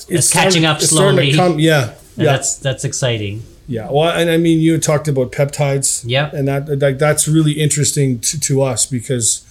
[0.08, 1.32] It's catching starting- up it's to slowly.
[1.32, 1.82] come- yeah.
[2.16, 2.32] and Yeah.
[2.32, 3.42] that's that's exciting.
[3.68, 6.02] Yeah, well, and I mean, you talked about peptides.
[6.04, 6.30] Yeah.
[6.34, 9.42] and that like that's really interesting to, to us because,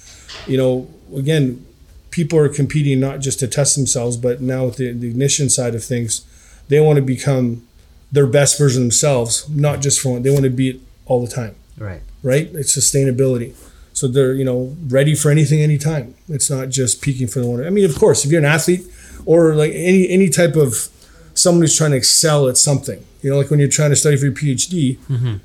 [0.45, 1.65] you know, again,
[2.11, 5.75] people are competing not just to test themselves, but now with the, the ignition side
[5.75, 6.25] of things,
[6.67, 7.65] they want to become
[8.11, 10.23] their best version of themselves, not just for one.
[10.23, 12.01] they want to be it all the time, Right.
[12.23, 12.49] right?
[12.53, 13.53] It's sustainability.
[13.93, 16.15] So they're you know ready for anything, anytime.
[16.29, 17.65] It's not just peaking for the one.
[17.65, 18.85] I mean, of course, if you're an athlete
[19.25, 20.87] or like any any type of
[21.33, 24.15] someone who's trying to excel at something, you know, like when you're trying to study
[24.17, 24.97] for your PhD,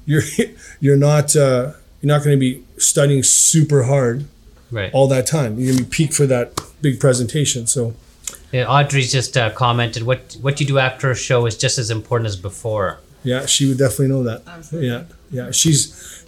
[0.06, 0.22] you're
[0.80, 4.24] you're not uh, you're not going to be studying super hard
[4.78, 4.90] Right.
[4.96, 5.50] all that time.
[5.58, 6.46] You're going to be peak for that
[6.82, 7.66] big presentation.
[7.66, 7.82] So
[8.52, 11.88] Yeah, Audrey's just uh, commented what what you do after a show is just as
[11.90, 12.88] important as before.
[13.32, 14.40] yeah, she would definitely know that.
[14.46, 14.88] Absolutely.
[14.90, 15.02] Yeah,
[15.38, 15.82] yeah, she's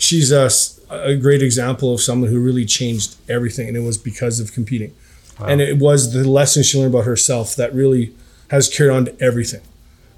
[0.06, 3.98] she's a, s- a great example of someone who really changed everything, and it was
[4.10, 4.92] because of competing.
[5.50, 8.04] And it was the lesson she learned about herself that really
[8.54, 9.60] has carried on to everything.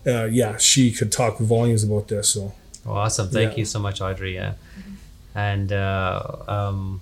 [0.06, 2.26] Uh, yeah, she could talk volumes about this.
[2.34, 2.52] So
[2.86, 3.28] awesome!
[3.28, 3.58] Thank Yeah.
[3.60, 4.32] you so much, Audrey.
[4.34, 4.52] Yeah.
[5.34, 6.22] And uh,
[6.56, 7.00] um,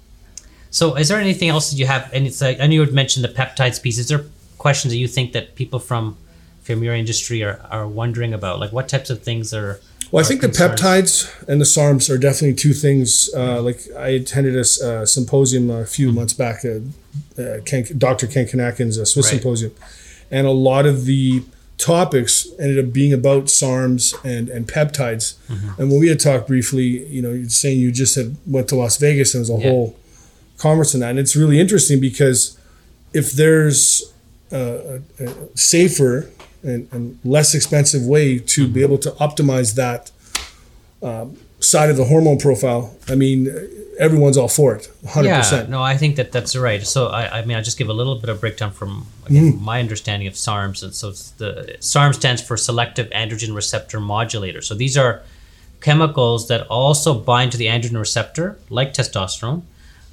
[0.71, 2.11] so, is there anything else that you have?
[2.13, 3.99] And it's like I know you had mentioned the peptides piece.
[3.99, 4.25] Is there
[4.59, 6.17] questions that you think that people from
[6.63, 8.59] from your industry are, are wondering about?
[8.61, 9.81] Like, what types of things are?
[10.13, 13.29] Well, I think the peptides and the SARMs are definitely two things.
[13.35, 16.79] Uh, like I attended a, uh, symposium a few months back, uh,
[17.43, 18.29] uh, Ken, Dr.
[18.29, 19.31] Ken Kinakin's uh, SWIS Right.
[19.41, 19.73] symposium,
[20.31, 21.43] and a lot of the
[21.79, 25.35] topics ended up being about SARMs and and peptides.
[25.79, 28.77] And when we had talked briefly, you know, you're saying you just had went to
[28.77, 29.71] Las Vegas and it was a Yeah.
[29.71, 29.97] whole
[30.59, 32.59] conference on that, and it's really interesting because
[33.13, 34.13] if there's
[34.53, 36.31] a, a, safer
[36.63, 40.11] and, and less expensive way to be able to optimize that
[41.03, 43.49] um, side of the hormone profile, I mean,
[43.99, 45.25] everyone's all for it, 100%.
[45.25, 46.83] Yeah, no, I think that that's right.
[46.87, 49.61] So I, I mean, I'll just give a little bit of breakdown from again, Mm.
[49.61, 50.83] my understanding of SARMs.
[50.83, 54.61] And so it's the SARM stands for selective androgen receptor modulator.
[54.61, 55.23] So these are
[55.81, 59.63] chemicals that also bind to the androgen receptor, like testosterone,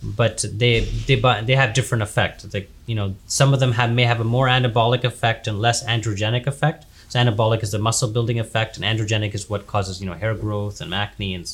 [0.04, 2.54] but they they they have different effect.
[2.54, 5.84] Like you know, some of them have may have a more anabolic effect and less
[5.86, 6.86] androgenic effect.
[7.10, 10.36] So anabolic is the muscle building effect, and androgenic is what causes you know hair
[10.36, 11.52] growth and acne and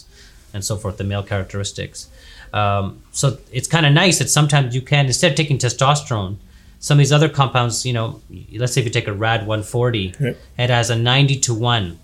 [0.54, 2.10] and so forth, the male characteristics.
[2.52, 6.38] Um, so it's kind of nice that sometimes you can instead of taking testosterone,
[6.80, 8.22] some of these other compounds, you know,
[8.54, 10.38] let's say if you take a RAD 140, Yep.
[10.58, 12.00] it has a 90 to one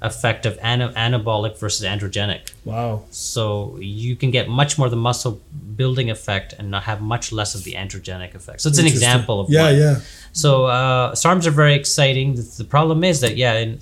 [0.00, 2.52] effect of ana- anabolic versus androgenic.
[2.64, 3.02] Wow.
[3.10, 5.40] So you can get much more of the muscle
[5.76, 8.60] building effect and not have much less of the androgenic effect.
[8.60, 9.76] So it's an example of Yeah, one.
[9.76, 10.00] yeah.
[10.32, 12.34] So uh, SARMs are very exciting.
[12.36, 13.80] The, the problem is that yeah, in,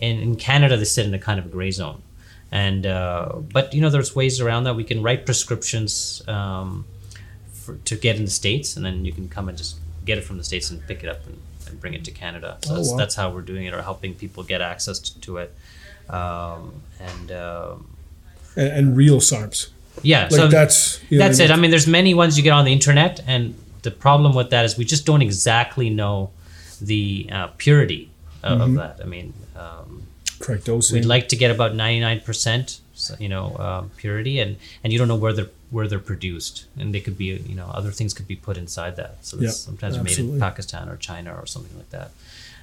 [0.00, 2.02] in in Canada they sit in a kind of gray zone,
[2.50, 4.74] and uh, but you know there's ways around that.
[4.74, 6.84] We can write prescriptions um,
[7.52, 10.24] for, to get in the states, and then you can come and just get it
[10.24, 12.58] from the states and pick it up and, and bring it to Canada.
[12.62, 12.96] So Oh, that's, wow.
[12.96, 15.54] that's how we're doing it, or helping people get access to, to it.
[16.08, 17.96] Um, and um,
[18.56, 19.68] And, and real SARMs.
[20.02, 21.50] yeah, Like so that's you know that's it.
[21.50, 24.64] I mean, there's many ones you get on the internet, and the problem with that
[24.64, 26.30] is we just don't exactly know
[26.80, 28.10] the uh, purity
[28.42, 28.62] of, Mm-hmm.
[28.62, 29.04] of that.
[29.04, 30.02] I mean, um,
[30.38, 30.94] Correct dosing.
[30.96, 32.80] we'd like to get about 99%,
[33.18, 36.94] you know, um, purity, and and you don't know where they're where they're produced, and
[36.94, 39.18] they could be, you know, other things could be put inside that.
[39.22, 40.38] So it's sometimes made in.
[40.38, 42.10] Pakistan or China or something like that.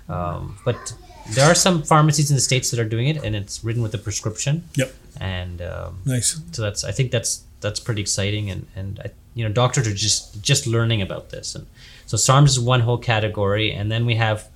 [0.09, 0.93] Um, but
[1.31, 3.93] there are some pharmacies in the states that are doing it, and it's written with
[3.93, 4.63] a prescription.
[4.75, 4.93] Yep.
[5.19, 6.41] And um, Nice.
[6.51, 9.93] so that's I think that's that's pretty exciting, and and I, you know doctors are
[9.93, 11.67] just just learning about this, and
[12.05, 14.47] so SARMs is one whole category, and then we have.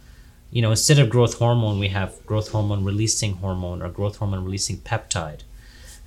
[0.50, 4.46] You know, instead of growth hormone, we have growth hormone releasing hormone or growth hormone
[4.46, 5.42] releasing peptide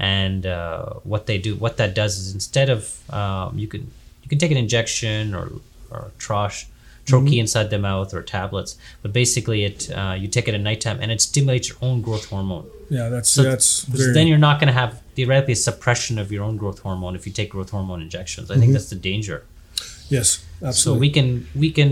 [0.00, 2.80] and uh, what they do what that does is instead of
[3.12, 3.82] um, you can
[4.22, 5.46] you can take an injection or
[5.90, 6.66] or trosh
[7.06, 10.98] troche inside the mouth or tablets but basically it uh, you take it at nighttime
[11.02, 14.12] and it stimulates your own growth hormone Yeah, that's so that's so very.
[14.14, 17.26] then you're not going to have theoretically a suppression of your own growth hormone if
[17.26, 19.44] you take growth hormone injections i think that's the danger
[20.08, 20.72] yes, absolutely.
[20.96, 21.28] so we can
[21.62, 21.90] we can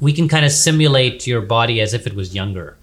[0.00, 2.76] we can kind of simulate your body as if it was younger.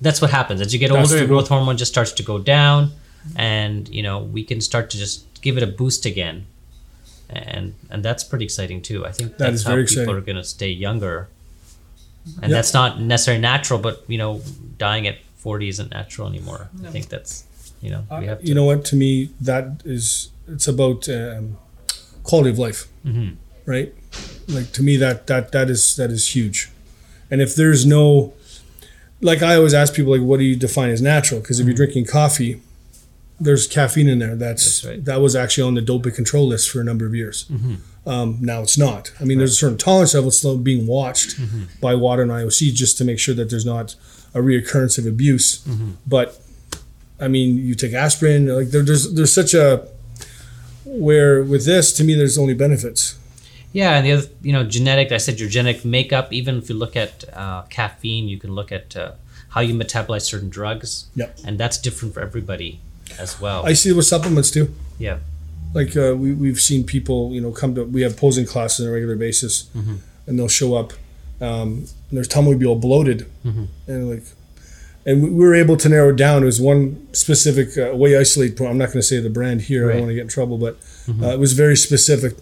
[0.00, 1.18] That's what happens as you get That's older.
[1.20, 2.90] Your growth hormone just starts to go down,
[3.36, 6.46] and you know we can start to just give it a boost again,
[7.28, 9.06] and and that's pretty exciting too.
[9.06, 10.14] I think That that's is how people exciting.
[10.16, 11.28] are going to stay younger,
[12.42, 12.56] and Yeah.
[12.56, 13.78] that's not necessarily natural.
[13.78, 14.42] But you know,
[14.78, 16.68] dying at forty isn't natural anymore.
[16.86, 17.44] I think that's
[17.82, 18.46] you know we Uh, have to.
[18.46, 18.84] you know what?
[18.86, 21.56] To me, that is it's about um,
[22.24, 23.36] quality of life, Mhm.
[23.66, 23.92] right?
[24.48, 26.68] Like to me, that that that is that is huge.
[27.30, 28.32] And if there's no,
[29.20, 31.40] like I always ask people, like, what do you define as natural?
[31.40, 32.60] Because if you're drinking coffee,
[33.40, 34.36] there's caffeine in there.
[34.36, 35.04] That's, That's right.
[35.06, 37.46] that was actually on the doping control list for a number of years.
[37.50, 37.78] Mhm.
[38.06, 39.12] Um, now it's not.
[39.20, 41.38] I mean, there's a certain tolerance level still being watched
[41.80, 43.94] by WADA and IOC just to make sure that there's not
[44.34, 45.60] a reoccurrence of abuse.
[46.06, 46.40] But
[47.18, 49.86] I mean, you take aspirin, like there, there's there's such a
[50.84, 53.16] where with this to me there's only benefits.
[53.72, 55.12] Yeah, and the other, you know, genetic.
[55.12, 56.32] I said your genetic makeup.
[56.32, 59.12] Even if you look at uh, caffeine, you can look at uh,
[59.50, 61.06] how you metabolize certain drugs.
[61.14, 61.38] Yep.
[61.44, 62.80] And that's different for everybody
[63.18, 63.64] as well.
[63.66, 64.74] I see it with supplements too.
[64.98, 65.18] yeah.
[65.72, 68.90] Like uh, we we've seen people, you know, come to we have posing classes on
[68.90, 69.70] a regular basis,
[70.26, 70.92] and they'll show up,
[71.40, 74.24] um, and there's time we'd be all bloated, and like,
[75.06, 76.42] and we we were able to narrow it down.
[76.42, 78.60] It was one specific uh, whey isolate.
[78.60, 79.88] I'm not going to say the brand here.
[79.90, 80.76] I don't want to get in trouble, but
[81.08, 82.34] uh, it was very specific.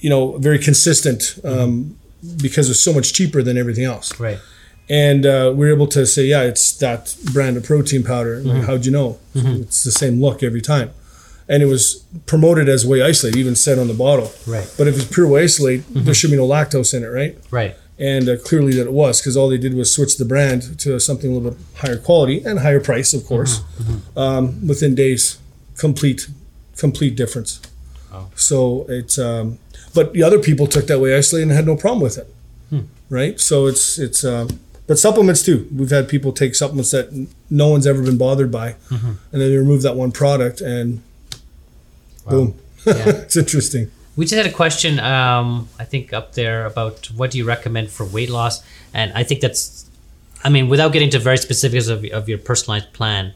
[0.00, 1.98] You know, very consistent um,
[2.42, 4.18] because it's so much cheaper than everything else.
[4.18, 4.38] Right.
[4.88, 8.40] And uh, we're able to say, yeah, it's that brand of protein powder.
[8.40, 9.18] Like, how'd you know?
[9.34, 10.90] It's the same look every time.
[11.48, 14.32] And it was promoted as whey isolate, even said on the bottle.
[14.46, 14.68] Right.
[14.76, 17.36] But if it's pure whey isolate, there should be no lactose in it, right?
[17.50, 17.76] Right.
[17.98, 21.00] And uh, clearly that it was, because all they did was switch the brand to
[21.00, 23.62] something a little bit higher quality and higher price, of course.
[24.16, 25.38] Um, within days,
[25.76, 26.28] complete,
[26.76, 27.60] complete difference.
[28.12, 28.30] Wow.
[28.34, 29.58] So it's, um,
[29.94, 32.28] but the other people took that whey isolate and had no problem with it,
[33.08, 33.40] right?
[33.40, 35.68] So it's it's, um, but supplements too.
[35.74, 39.56] We've had people take supplements that no one's ever been bothered by, and then they
[39.56, 41.02] remove that one product and
[42.28, 42.54] boom.
[42.84, 42.94] Yeah.
[43.08, 43.90] it's interesting.
[44.16, 47.90] We just had a question, um, I think, up there about what do you recommend
[47.90, 48.62] for weight loss,
[48.94, 49.90] and I think that's,
[50.42, 53.34] I mean, without getting to very specifics of, of your personalized plan,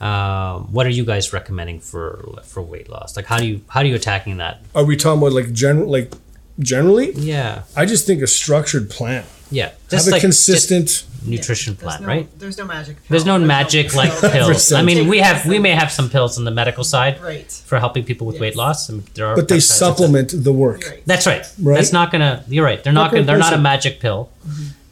[0.00, 3.16] um, what are you guys recommending for for weight loss?
[3.16, 4.62] Like, how do you how do you attacking that?
[4.74, 6.12] Are we talking about like general, like
[6.58, 7.12] generally?
[7.12, 9.24] Yeah, I just think a structured plan.
[9.50, 10.88] Yeah, Have a like consistent.
[10.88, 12.38] just nutrition There's plan, no, right?
[12.38, 12.96] There's no magic.
[12.96, 13.04] Pill.
[13.10, 14.72] There's no magic like pills.
[14.72, 17.50] I mean, we have we may have some pills on the medical side Right.
[17.66, 18.56] for helping people with weight Yes.
[18.56, 20.82] loss, and there are but they supplement the work.
[20.88, 21.02] Right.
[21.06, 21.44] That's right.
[21.60, 21.74] Right?
[21.76, 22.44] That's not gonna.
[22.48, 22.82] You're right.
[22.82, 23.00] They're not.
[23.00, 24.30] Not Gonna, they're not a gonna magic pill.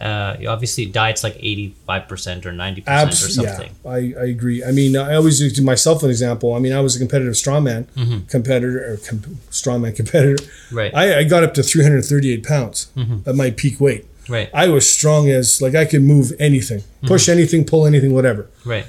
[0.00, 3.74] Uh, obviously, diet's like eighty five percent or ninety percent or Abs- yeah, something.
[3.84, 4.62] I, I agree.
[4.62, 6.54] I mean, I always use myself an example.
[6.54, 7.86] I mean, I was a competitive strongman
[8.28, 10.36] competitor or com- strongman competitor.
[10.36, 10.76] Mm-hmm.
[10.76, 10.94] Right.
[10.94, 12.92] I, I got up to 338 pounds
[13.26, 14.06] at my peak weight.
[14.28, 14.50] Right.
[14.52, 17.06] I was strong as like I could move anything, mm-hmm.
[17.06, 18.48] push anything, pull anything, whatever.
[18.64, 18.86] Right.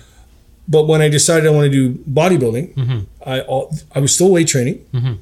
[0.67, 2.99] But when I decided I want to do bodybuilding, Mm-hmm.
[3.25, 4.85] I all, I was still weight training.
[4.93, 5.13] Mm-hmm.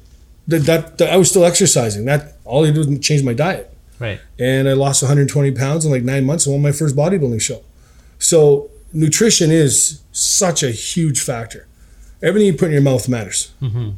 [0.48, 2.04] That, that, that I was still exercising.
[2.06, 4.18] That all I did was change my diet, Right.
[4.38, 6.46] and I lost 120 pounds in like nine months.
[6.46, 7.62] and won my first bodybuilding show.
[8.18, 11.66] So nutrition is such a huge factor.
[12.22, 13.52] Everything you put in your mouth matters.
[13.62, 13.90] Mm-hmm.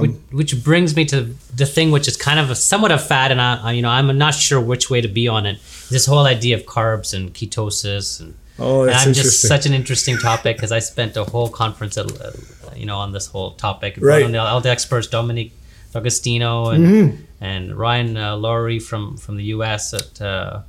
[0.00, 3.30] Which, which brings me to the thing which is kind of a somewhat of fad,
[3.32, 5.58] and I, I- you know, I'm not sure which way to be on it.
[5.90, 10.18] This whole idea of carbs and ketosis, and, Oh, and I'm just such an interesting
[10.18, 12.30] topic because I spent a whole conference, at, uh,
[12.76, 13.94] you know, on this whole topic.
[13.98, 14.22] Right.
[14.22, 15.52] on the, all the experts, Dominic
[15.94, 17.24] D'Agostino and Mm-hmm.
[17.40, 19.90] and Ryan uh, Lowery from from the U.S.
[19.92, 20.60] that uh,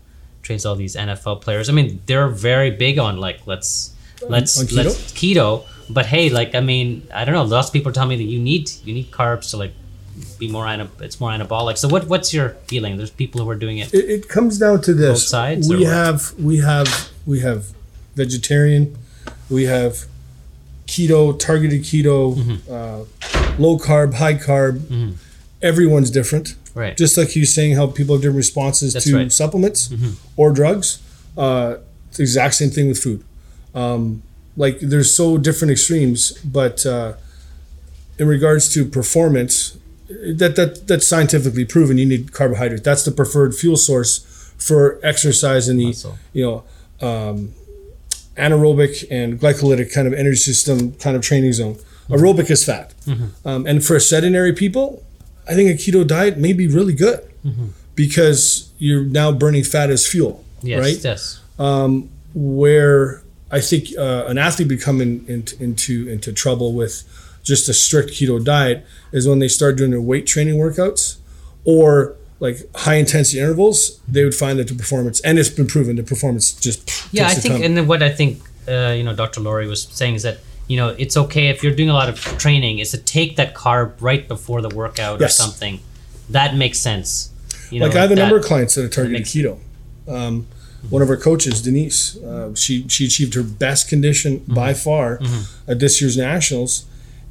[0.42, 1.70] trains all these NFL players.
[1.70, 3.94] I mean, they're very big on like let's
[4.30, 4.76] let's on keto?
[4.86, 5.66] let's keto.
[5.94, 7.44] But hey, like I mean, I don't know.
[7.44, 9.74] Lots of people telling me that you need you need carbs to like
[10.40, 11.78] be more ana- it's more anabolic.
[11.78, 12.98] So what what's your feeling?
[12.98, 13.94] There's people who are doing it.
[13.94, 15.20] It, it comes down to this.
[15.22, 17.68] Both sides, We have we have we have
[18.16, 18.98] vegetarian,
[19.50, 20.06] we have
[20.88, 22.72] keto, targeted keto, Mm-hmm.
[22.72, 24.82] uh, low carb, high carb.
[25.62, 26.56] Everyone's different.
[26.74, 26.98] Right.
[26.98, 29.22] Just like you saying how people have different responses That's to right.
[29.22, 29.30] Mm-hmm.
[29.30, 29.94] supplements
[30.38, 31.02] or drugs.
[31.38, 31.76] Uh,
[32.08, 33.24] it's the exact same thing with food.
[33.76, 34.24] Um,
[34.58, 37.14] like there's so different extremes, but uh,
[38.18, 39.78] in regards to performance,
[40.10, 41.98] that that that's scientifically proven.
[41.98, 42.84] You need carbohydrate.
[42.84, 44.20] That's the preferred fuel source
[44.58, 45.94] for exercise in the
[46.34, 46.64] you know
[47.08, 47.54] um,
[48.36, 51.78] anaerobic and glycolytic kind of energy system kind of training zone.
[52.10, 52.94] Aerobic is fat,
[53.46, 55.02] um, and for sedentary people,
[55.48, 57.22] I think a keto diet may be really good
[57.96, 61.04] because you're now burning fat as fuel, Yes, right?
[61.04, 61.40] yes.
[61.58, 63.22] um, where
[63.52, 67.04] I think uh, an athlete becoming in, in, into into trouble with
[67.44, 71.18] just a strict keto diet is when they start doing their weight training workouts
[71.66, 74.00] or like high intensity intervals.
[74.08, 77.34] They would find that the performance, and it's been proven, the performance just Yeah, I
[77.34, 79.42] think, and then what I think, uh, you know, Dr.
[79.42, 82.20] Lowery was saying is that you know it's okay if you're doing a lot of
[82.38, 85.40] training, is to take that carb right before the workout Yes.
[85.40, 85.80] or something.
[86.30, 87.30] That makes sense.
[87.70, 89.58] You know, like I have a that- number of clients that are targeting makes- keto.
[90.08, 90.48] Um,
[90.90, 94.54] one of our coaches, Denise, uh, she she achieved her best condition Mm-hmm.
[94.56, 95.20] by far
[95.68, 96.86] at this year's nationals,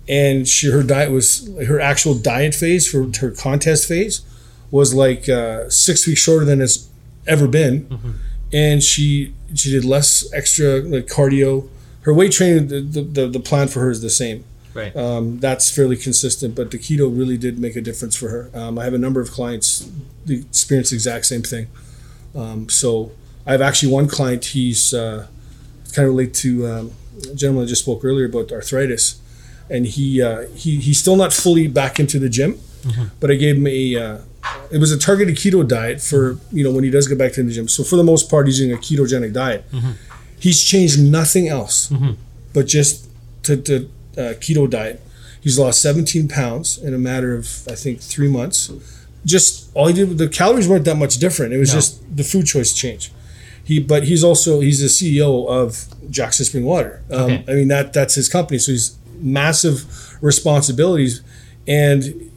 [0.09, 4.23] and she her diet was her actual diet phase for her contest phase
[4.71, 6.89] was like uh, six weeks shorter than it's
[7.27, 8.11] ever been, Mm-hmm.
[8.53, 11.69] and she she did less extra like cardio.
[12.03, 14.95] Her weight training, the the, the, the plan for her is the same Right.
[14.97, 16.55] um, that's fairly consistent.
[16.55, 18.51] But the keto really did make a difference for her.
[18.55, 19.91] Um, I have a number of clients
[20.29, 21.67] experience the exact same thing.
[22.35, 23.11] Um, so
[23.51, 24.45] I have actually one client.
[24.45, 25.27] He's uh,
[25.93, 26.93] kind of relate to um,
[27.29, 29.21] a gentleman I just spoke earlier about arthritis,
[29.69, 32.61] and he uh, he he's still not fully back into the gym,
[33.19, 33.97] but I gave him a.
[33.97, 34.19] Uh,
[34.71, 37.43] it was a targeted keto diet for you know when he does get back to
[37.43, 37.67] the gym.
[37.67, 39.65] So for the most part, he's using a ketogenic diet.
[40.39, 41.93] He's changed nothing else,
[42.55, 43.09] but just
[43.43, 43.75] to, to
[44.17, 45.01] uh, keto diet.
[45.43, 48.71] He's lost 17 pounds in a matter of I think three months.
[49.25, 51.53] Just all he did, the calories weren't that much different.
[51.53, 51.79] It was No.
[51.81, 53.11] just the food choice changed.
[53.71, 57.03] He, but he's also he's the CEO of Jackson Spring Water.
[57.11, 57.45] Um, Okay.
[57.49, 59.77] I mean that that's his company, so he's massive
[60.21, 61.23] responsibilities,
[61.69, 62.31] and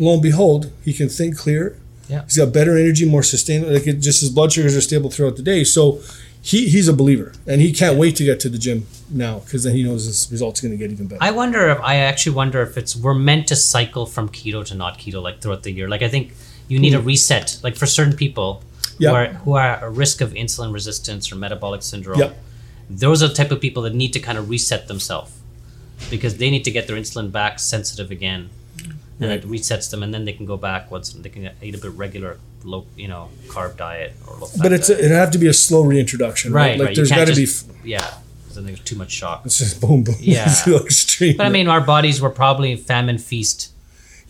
[0.00, 1.76] lo and behold, he can think clear.
[2.08, 2.22] Yeah.
[2.24, 3.72] He's got better energy, more sustainable.
[3.72, 5.62] Like it, just his blood sugars are stable throughout the day.
[5.62, 6.00] So
[6.42, 9.62] he, he's a believer, and he can't wait to get to the gym now because
[9.64, 11.22] then he knows his results going to get even better.
[11.22, 14.74] I wonder if I actually wonder if it's we're meant to cycle from keto to
[14.74, 15.88] not keto like throughout the year.
[15.88, 16.32] Like I think
[16.66, 17.60] you need a reset.
[17.62, 18.64] Like for certain people
[19.00, 19.10] Yeah.
[19.10, 22.32] who are who are at risk of insulin resistance or metabolic syndrome, Yeah.
[22.88, 25.32] those are the type of people that need to kind of reset themselves
[26.10, 28.50] because they need to get their insulin back sensitive again,
[29.20, 31.78] and it resets them, and then they can go back once they can eat a
[31.78, 35.00] bit regular low you know carb diet or low fat but it's diet.
[35.00, 36.60] it'd have to be a slow reintroduction, right?
[36.62, 36.78] right.
[36.78, 36.96] Like right.
[36.96, 37.46] there's got to be.
[37.46, 38.14] just, yeah.
[38.54, 39.42] Then there's too much shock.
[39.46, 40.16] It's just boom, boom.
[40.20, 40.52] Yeah.
[40.84, 41.36] extreme.
[41.36, 43.70] But I mean, our bodies were probably famine feast.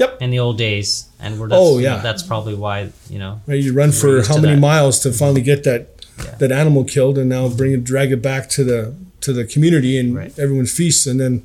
[0.01, 0.23] Yep.
[0.23, 2.03] In the old days, and we're that's, Oh, you know, yeah.
[2.03, 3.41] that's probably why you know.
[3.47, 4.61] Right, you run for how many that.
[4.61, 5.83] miles to finally get that
[6.19, 6.35] Yeah.
[6.41, 9.99] that animal killed, and now bring it, drag it back to the to the community,
[10.01, 10.33] and Right.
[10.39, 11.43] everyone feasts, and then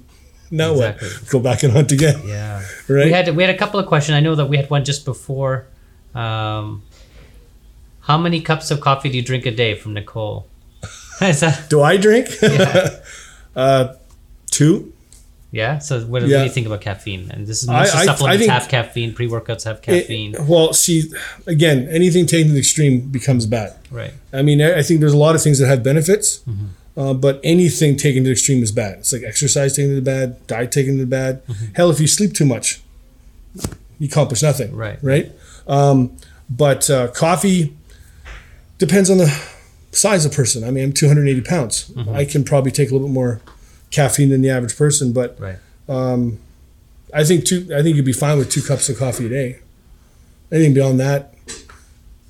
[0.49, 1.07] now Exactly.
[1.09, 1.29] what?
[1.29, 2.61] Go back and hunt again, Yeah.
[2.87, 3.05] right?
[3.07, 4.15] We had we had a couple of questions.
[4.15, 5.65] I know that we had one just before.
[6.13, 6.81] Um,
[8.01, 9.75] how many cups of coffee do you drink a day?
[9.75, 10.45] From Nicole.
[11.19, 12.27] That, Do I drink?
[12.41, 12.99] yeah.
[14.51, 14.93] Two.
[15.51, 15.77] Yeah.
[15.79, 17.31] So what, what do you think about caffeine?
[17.31, 19.13] And this is I- most I- I supplements think- have caffeine.
[19.13, 20.35] Pre workouts have It- caffeine.
[20.47, 21.11] well, see,
[21.47, 23.73] again, anything taken to the extreme becomes bad.
[23.91, 24.13] right.
[24.33, 26.99] I mean, I I think there's a lot of things that have benefits, Mm-hmm.
[26.99, 28.99] uh, but anything taken to the extreme is bad.
[28.99, 31.45] It's like exercise taken to the bad, diet taken to the bad.
[31.47, 31.65] Mm-hmm.
[31.75, 32.81] Hell, if you sleep too much,
[33.99, 34.75] you accomplish nothing.
[34.75, 34.99] Right.
[35.01, 35.31] Right.
[35.67, 36.11] Um,
[36.49, 37.73] but uh, coffee
[38.77, 39.29] depends on the
[39.91, 40.63] size of person.
[40.63, 41.89] I mean, I'm 280 pounds.
[41.89, 42.09] Mm-hmm.
[42.13, 43.39] I can probably take a little bit more
[43.95, 45.57] caffeine than the average person, but Right.
[47.13, 47.69] I think two.
[47.75, 49.59] I think you'd be fine with two cups of coffee a day.
[50.51, 51.33] Anything beyond that,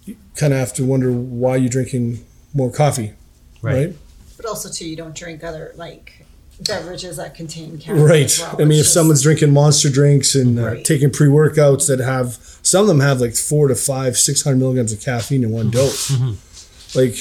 [0.06, 3.14] you kind of have to wonder why you're drinking more coffee,
[3.62, 3.74] Right.
[3.88, 3.96] right?
[4.38, 6.26] But also too, you don't drink other like
[6.62, 8.02] beverages that contain caffeine.
[8.04, 8.26] Right.
[8.26, 8.56] as well.
[8.60, 10.86] I mean, if just- someone's drinking monster drinks and uh, Right.
[10.86, 14.58] taking pre workouts that have some of them have like four to five, six hundred
[14.60, 16.12] milligrams of caffeine in one dose,
[16.96, 17.16] like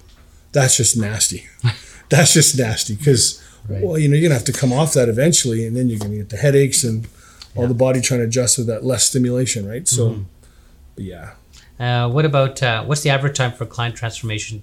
[0.52, 1.46] that's just nasty.
[2.08, 3.40] that's just nasty because
[3.70, 3.82] Right.
[3.82, 6.16] well, you know, you're gonna have to come off that eventually, and then you're gonna
[6.16, 7.06] get the headaches and
[7.54, 9.86] all the body trying to adjust with that less stimulation, right?
[9.86, 10.24] So,
[10.94, 11.30] but yeah.
[11.78, 14.62] Uh, what about uh, what's the average time for client transformation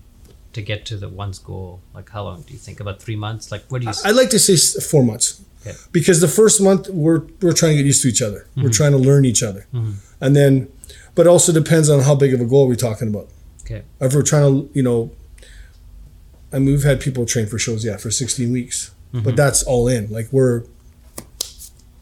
[0.54, 1.80] to get to the one's goal?
[1.94, 2.80] Like how long do you think?
[2.80, 3.52] About three months?
[3.52, 3.94] Like what do you?
[4.06, 5.42] I'd like to say four months.
[5.66, 5.76] Okay.
[5.92, 8.48] Because the first month we're we're trying to get used to each other.
[8.56, 9.68] We're trying to learn each other,
[10.22, 10.70] and then,
[11.16, 13.30] but also depends on how big of a goal we're talking about.
[13.62, 13.84] Okay.
[14.00, 15.12] If we're trying to, you know,
[16.54, 19.36] I mean, we've had people train for shows, yeah, for 16 weeks, but mm-hmm.
[19.36, 20.10] that's all in.
[20.12, 20.64] Like we're,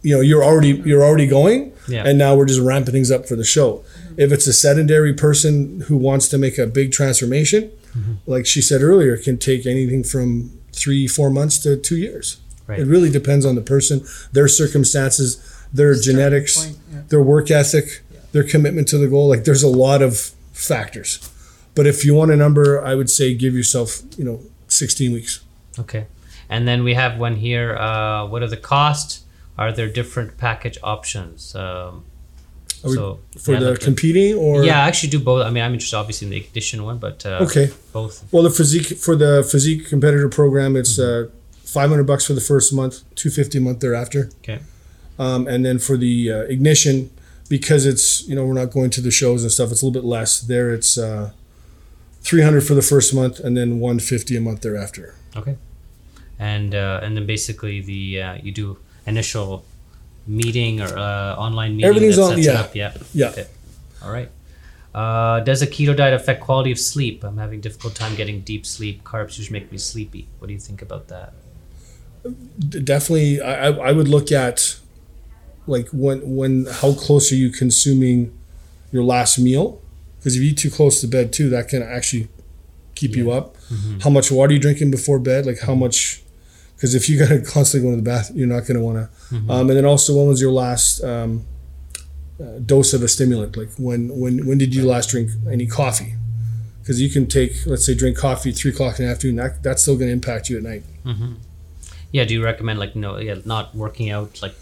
[0.01, 2.03] you know, you're already you're already going, Yeah.
[2.05, 3.83] and now we're just ramping things up for the show.
[4.17, 8.13] If it's a sedentary person who wants to make a big transformation, mm-hmm.
[8.25, 12.37] like she said earlier, can take anything from three, four months to two years.
[12.67, 12.79] Right.
[12.79, 15.37] It really depends on the person, their circumstances,
[15.71, 17.01] their Starting genetics, point, yeah.
[17.09, 18.01] their work ethic,
[18.31, 19.29] their commitment to the goal.
[19.29, 21.31] Like there's a lot of factors.
[21.75, 25.43] But if you want a number, I would say give yourself, you know, 16 weeks.
[25.77, 26.07] Okay.
[26.49, 27.75] And then we have one here.
[27.75, 29.23] Uh, what are the costs?
[29.57, 31.55] Are there different package options?
[31.55, 32.05] Um,
[32.67, 35.43] so For yeah, the competing or yeah, I actually do both.
[35.45, 37.71] I mean, I'm interested obviously in the ignition one, but uh, Okay.
[37.93, 38.23] both.
[38.31, 41.29] Well, the physique for the physique competitor program, it's Mm-hmm.
[41.31, 44.29] uh, 500 bucks for the first month, 250 a month thereafter.
[44.43, 44.59] Okay.
[45.17, 47.09] Um, and then for the uh, ignition,
[47.49, 49.99] because it's you know we're not going to the shows and stuff, it's a little
[50.01, 50.39] bit less.
[50.41, 51.31] There, it's uh,
[52.21, 55.15] 300 for the first month, and then 150 a month thereafter.
[55.35, 55.57] Okay.
[56.39, 58.77] And uh, and then basically the uh, you do
[59.07, 59.65] initial
[60.27, 61.89] meeting or uh, online meeting.
[61.89, 62.59] Everything's that on- sets it yeah.
[62.59, 62.75] Up.
[62.75, 62.93] Yeah.
[63.13, 63.29] Yeah.
[63.29, 63.47] Okay.
[64.03, 64.29] All right.
[64.93, 67.23] Uh, does a keto diet affect quality of sleep?
[67.23, 69.03] I'm having difficult time getting deep sleep.
[69.03, 70.27] Carbs usually make me sleepy.
[70.39, 71.33] What do you think about that?
[72.69, 74.79] Definitely, I, I would look at
[75.67, 78.37] like when when how close are you consuming
[78.91, 79.81] your last meal?
[80.17, 82.29] Because if you eat too close to bed too, that can actually
[82.95, 83.55] keep you up.
[84.01, 85.45] How much water are you drinking before bed?
[85.45, 86.21] Like how much?
[86.75, 89.35] Because if you gotta constantly go to the bath, you're not gonna want to.
[89.49, 91.45] Um, and then also, when was your last um,
[92.39, 93.55] uh, dose of a stimulant?
[93.57, 96.15] Like when when when did you last drink any coffee?
[96.81, 99.37] Because you can take, let's say, drink coffee three o'clock in the afternoon.
[99.37, 100.83] That, that's still going to impact you at night.
[102.11, 102.25] Yeah.
[102.25, 104.53] Do you recommend like no, yeah, not working out like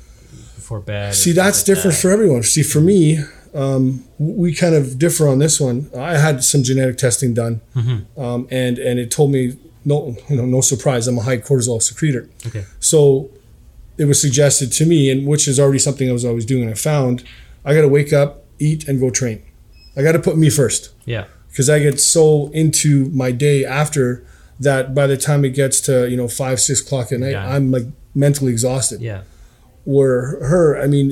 [0.55, 1.15] before bed?
[1.15, 2.01] See, that's like different that?
[2.01, 2.43] for everyone.
[2.43, 3.19] See, for me,
[3.53, 5.89] um, we kind of differ on this one.
[5.97, 8.19] I had some genetic testing done, Mm-hmm.
[8.21, 11.81] um, and and it told me no, you know, no surprise, I'm a high cortisol
[11.81, 12.29] secretor.
[12.47, 12.65] Okay.
[12.79, 13.29] So
[13.97, 16.69] it was suggested to me, and which is already something I was always doing.
[16.69, 17.23] I found
[17.65, 19.41] I got to wake up, eat, and go train.
[19.95, 21.25] I got to put me first Yeah.
[21.49, 24.25] because I get so into my day after
[24.59, 24.93] that.
[24.95, 27.47] By the time it gets to you know five, six o'clock at night, Yeah.
[27.55, 27.83] I'm like
[28.15, 29.21] mentally exhausted Yeah.
[29.85, 31.11] where her i mean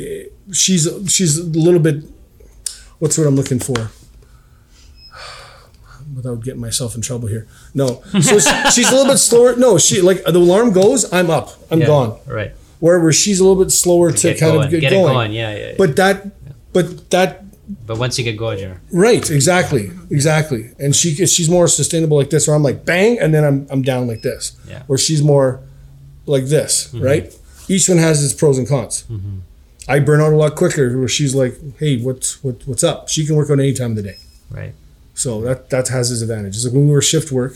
[0.53, 2.03] she's she's a little bit
[2.99, 3.89] what's what i'm looking for
[6.15, 9.77] without getting myself in trouble here no so she- she's a little bit slower no
[9.77, 11.87] she like the alarm goes i'm up i'm yeah.
[11.87, 12.51] gone Right.
[12.79, 14.65] where where she's a little bit slower to Get kind going.
[14.65, 15.31] of get, get going it going.
[15.33, 15.51] Yeah.
[15.55, 15.67] Yeah.
[15.69, 15.75] yeah.
[15.77, 16.27] but that
[16.73, 17.43] but that
[17.87, 22.29] But once you get going, you're right exactly exactly and she she's more sustainable like
[22.29, 24.75] this where i'm like bang and then i'm, I'm down like this Yeah.
[24.79, 24.83] Mm-hmm.
[24.87, 25.61] where she's more
[26.25, 27.33] like this right
[27.67, 29.05] each one has its pros and cons
[29.87, 30.95] I burn out a lot quicker.
[30.97, 33.97] Where she's like, "Hey, what's what, what's up?" She can work out any time of
[33.97, 34.17] the day,
[34.51, 34.73] right.
[35.23, 36.61] So that that has its advantages.
[36.65, 37.53] Like when we were shift work,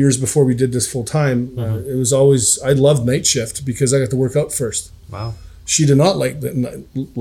[0.00, 1.90] years before we did this full time, uh, Mm-hmm.
[1.92, 4.82] it was always I loved night shift because I got to work out first.
[5.14, 5.34] Wow.
[5.74, 6.50] She did not like the,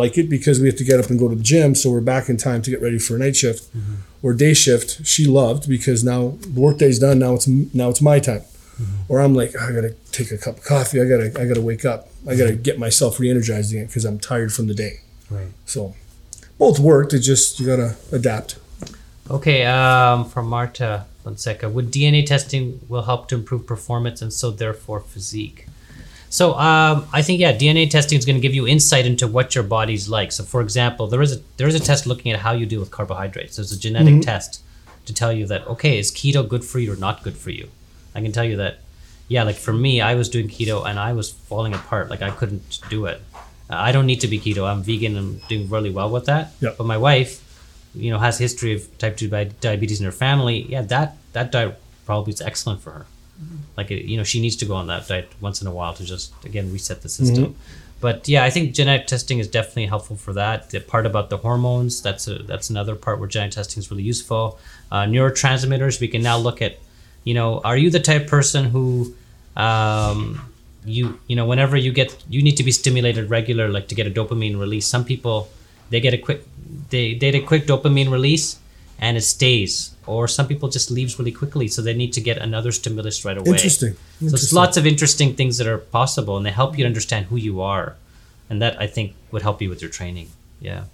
[0.01, 2.09] like it because we have to get up and go to the gym, so we're
[2.15, 3.95] back in time to get ready for a night shift Mm-hmm.
[4.23, 4.89] or day shift.
[5.13, 6.21] She loved because now
[6.55, 7.17] the workday's done.
[7.19, 7.47] Now it's
[7.81, 8.43] now it's my time.
[8.81, 9.11] Mm-hmm.
[9.11, 11.01] Or I'm like, I gotta take a cup of coffee.
[11.03, 12.01] I gotta I gotta wake up.
[12.29, 14.93] I gotta get myself re-energized again because I'm tired from the day.
[15.29, 15.51] Right.
[15.65, 15.95] So
[16.57, 17.11] both worked.
[17.13, 18.57] It just you gotta adapt.
[19.29, 24.51] Okay, um, from Marta Fonseca, would DNA testing will help to improve performance and so
[24.51, 25.67] therefore physique?
[26.29, 29.55] So um, I think yeah, DNA testing is going to give you insight into what
[29.55, 30.31] your body's like.
[30.31, 32.79] So for example, there is a there is a test looking at how you deal
[32.79, 33.55] with carbohydrates.
[33.55, 34.61] There's a genetic test
[35.05, 37.69] to tell you that okay, is keto good for you or not good for you?
[38.13, 38.79] I can tell you that
[39.29, 42.09] yeah, like for me, I was doing keto and I was falling apart.
[42.09, 43.21] Like I couldn't do it.
[43.69, 44.69] I don't need to be keto.
[44.69, 45.17] I'm vegan.
[45.17, 46.53] I'm doing really well with that.
[46.61, 46.73] Yeah.
[46.77, 47.43] But my wife,
[47.97, 50.65] you know, has history of type two diabetes in her family.
[50.69, 53.05] Yeah, that that diet probably is excellent for her.
[53.77, 55.93] Like it, you know, she needs to go on that diet once in a while
[55.93, 57.55] to just again reset the system.
[57.99, 60.69] But yeah, I think genetic testing is definitely helpful for that.
[60.69, 64.03] The part about the hormones, that's a that's another part where genetic testing is really
[64.03, 64.59] useful.
[64.91, 66.77] Uh, neurotransmitters, we can now look at,
[67.23, 69.15] you know, are you the type of person who
[69.55, 70.39] um,
[70.85, 74.07] you you know whenever you get you need to be stimulated regular like to get
[74.07, 75.49] a dopamine release some people
[75.89, 76.43] they get a quick
[76.89, 78.59] they, they get a quick dopamine release
[78.99, 82.37] and it stays or some people just leaves really quickly so they need to get
[82.37, 83.93] another stimulus right away Interesting.
[83.93, 87.35] so there's lots of interesting things that are possible and they help you understand who
[87.37, 87.95] you are
[88.49, 90.29] and that i think would help you with your training
[90.59, 90.85] yeah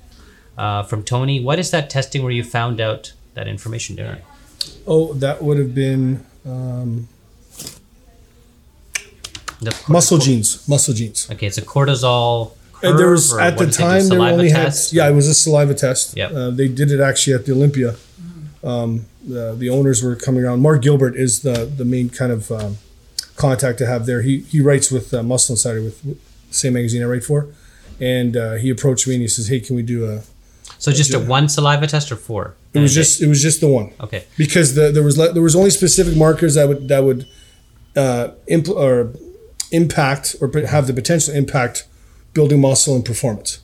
[0.58, 4.22] uh, from tony what is that testing where you found out that information darren
[4.88, 7.10] Oh, that would have been um,
[9.60, 10.68] The- muscle genes.
[10.68, 11.30] Muscle genes.
[11.32, 12.52] okay it's a cortisol
[12.84, 14.92] And there was at the did they do, time there only test?
[14.92, 16.18] had yeah it was a saliva test.
[16.18, 16.32] Yep.
[16.32, 17.96] Uh, they did it actually at the Olympia.
[18.64, 20.62] Um, the, the owners were coming around.
[20.62, 22.78] Mark Gilbert is the the main kind of um,
[23.36, 24.22] contact to have there.
[24.22, 27.48] He he writes with uh, Muscle Insider with, with the same magazine I write for,
[28.00, 30.22] and uh, he approached me and he says, "Hey, can we do a
[30.78, 32.56] So just a one saliva test or four?
[32.74, 34.26] It was just it was just the one okay.
[34.36, 37.28] because the, there was le- there was only specific markers that would that would
[37.96, 39.14] uh, impl- or
[39.72, 41.88] impact or have the potential impact
[42.34, 43.60] building muscle and performance.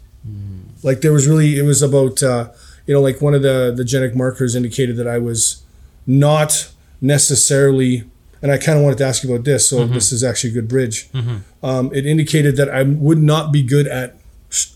[0.84, 2.49] Like there was really it was about uh,
[2.86, 5.63] you know like one of the the genetic markers indicated that I was
[6.07, 8.03] not necessarily
[8.41, 10.53] and I kind of wanted to ask you about this so this is actually a
[10.53, 11.09] good bridge.
[11.61, 14.15] Um, it indicated that I would not be good at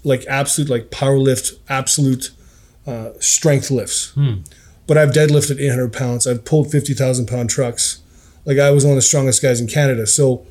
[0.03, 2.31] like absolute like power lift absolute
[2.85, 4.11] uh, strength lifts
[4.85, 6.27] but I've deadlifted 800 pounds.
[6.27, 8.01] I've pulled 50,000 pound trucks.
[8.45, 10.05] Like I was one of the strongest guys in Canada.
[10.05, 10.45] So,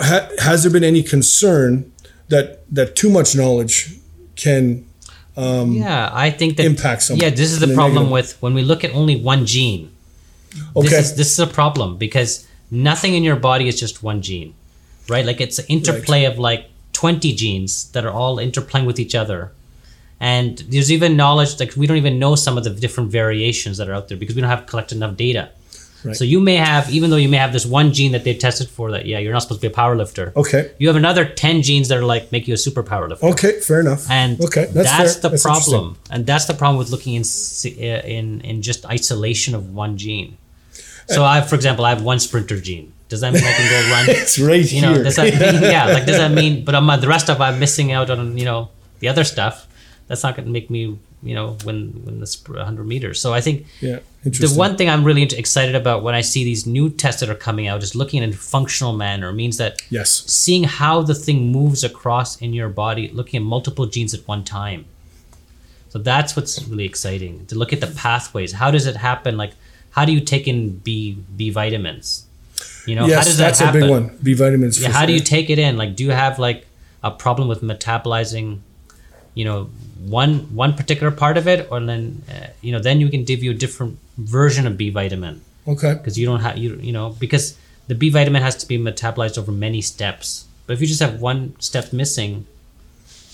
[0.00, 1.90] ha- has there been any concern
[2.28, 3.94] that that too much knowledge
[4.36, 4.86] can?
[5.36, 8.54] Um, yeah, I think that impact someone Yeah, this is the problem negative- with when
[8.54, 9.90] we look at only one gene.
[10.76, 10.88] Okay.
[10.88, 14.54] This is this is a problem because nothing in your body is just one gene,
[15.08, 15.24] right?
[15.26, 19.50] Like it's an interplay of like 20 genes that are all interplaying with each other.
[20.20, 23.88] And there's even knowledge like we don't even know some of the different variations that
[23.88, 25.50] are out there because we don't have collected enough data.
[26.04, 26.14] Right.
[26.16, 28.68] So you may have, even though you may have this one gene that they've tested
[28.68, 30.32] for that, yeah, you're not supposed to be a power lifter.
[30.36, 30.72] Okay.
[30.78, 33.26] You have another 10 genes that are like make you a super power lifter.
[33.26, 33.60] Okay.
[33.60, 34.10] Fair enough.
[34.10, 35.22] And okay, that's, fair.
[35.22, 35.98] the That's problem.
[36.10, 37.24] And that's the problem with looking in
[37.64, 40.36] eh, in in just isolation of one gene.
[41.08, 41.28] So eh.
[41.28, 42.92] I, for example, I have one sprinter gene.
[43.08, 44.04] Does that mean I can go run?
[44.08, 45.04] It's right you know, here.
[45.04, 45.86] does that mean yeah?
[45.86, 46.64] Like does that mean?
[46.64, 49.66] But I'm, the rest of I'm missing out on you know the other stuff.
[50.06, 53.20] That's not going to make me you know win win the sp- 100 meters.
[53.20, 53.98] So I think Yeah.
[54.24, 57.34] the one thing I'm really excited about when I see these new tests that are
[57.48, 60.24] coming out is looking in a functional manner means that Yes.
[60.26, 64.44] seeing how the thing moves across in your body, looking at multiple genes at one
[64.44, 64.84] time.
[65.90, 68.52] So that's what's really exciting to look at the pathways.
[68.52, 69.36] How does it happen?
[69.36, 69.52] Like,
[69.90, 72.24] how do you take in B B vitamins?
[72.86, 73.82] You know, how does that that's happen?
[73.82, 74.18] a big one.
[74.22, 74.80] B vitamins.
[74.82, 75.76] Yeah, how do you take it in?
[75.76, 76.66] Like, do you have like
[77.02, 78.58] a problem with metabolizing,
[79.34, 79.64] you know,
[80.06, 83.42] one one particular part of it, or then uh, you know, then you can give
[83.42, 85.94] you a different version of B vitamin Okay.
[85.94, 87.56] because you don't have you you know because
[87.88, 90.46] the B vitamin has to be metabolized over many steps.
[90.66, 92.46] But if you just have one step missing,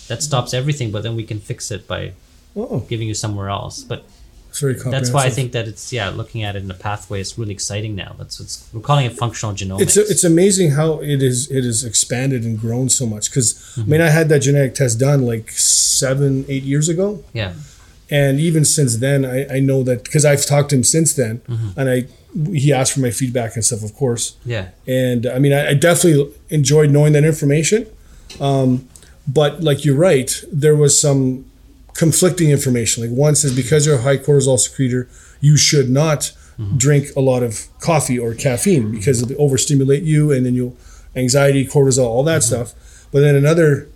[0.08, 0.90] that stops everything.
[0.90, 2.12] But then we can fix it by
[2.56, 3.84] Oh, giving you somewhere else.
[3.84, 4.04] But
[4.50, 7.20] it's very that's why I think that it's yeah, looking at it in a pathway
[7.20, 8.14] is really exciting now.
[8.18, 9.80] That's what's we're calling it functional genomics.
[9.82, 13.30] it's it's amazing how it is it is expanded and grown so much.
[13.30, 13.80] Because Mm-hmm.
[13.80, 17.22] I mean, I had that genetic test done like seven, eight years ago.
[17.32, 17.52] yeah,
[18.10, 21.38] and even since then I, I know that because i've talked to him since then
[21.48, 21.78] Mm-hmm.
[21.78, 21.98] and i
[22.52, 25.74] he asked for my feedback and stuff of course yeah, and i mean i, I
[25.74, 27.86] definitely enjoyed knowing that information
[28.40, 28.88] um,
[29.26, 31.44] but like you're right there was some
[31.94, 33.02] conflicting information.
[33.02, 35.08] Like one says because you're a high cortisol secretor
[35.40, 36.76] you should not mm-hmm.
[36.76, 40.76] drink a lot of coffee or caffeine because it'll overstimulate you and then you'll
[41.16, 42.64] anxiety cortisol all that mm-hmm.
[42.64, 43.08] stuff.
[43.12, 43.88] But then another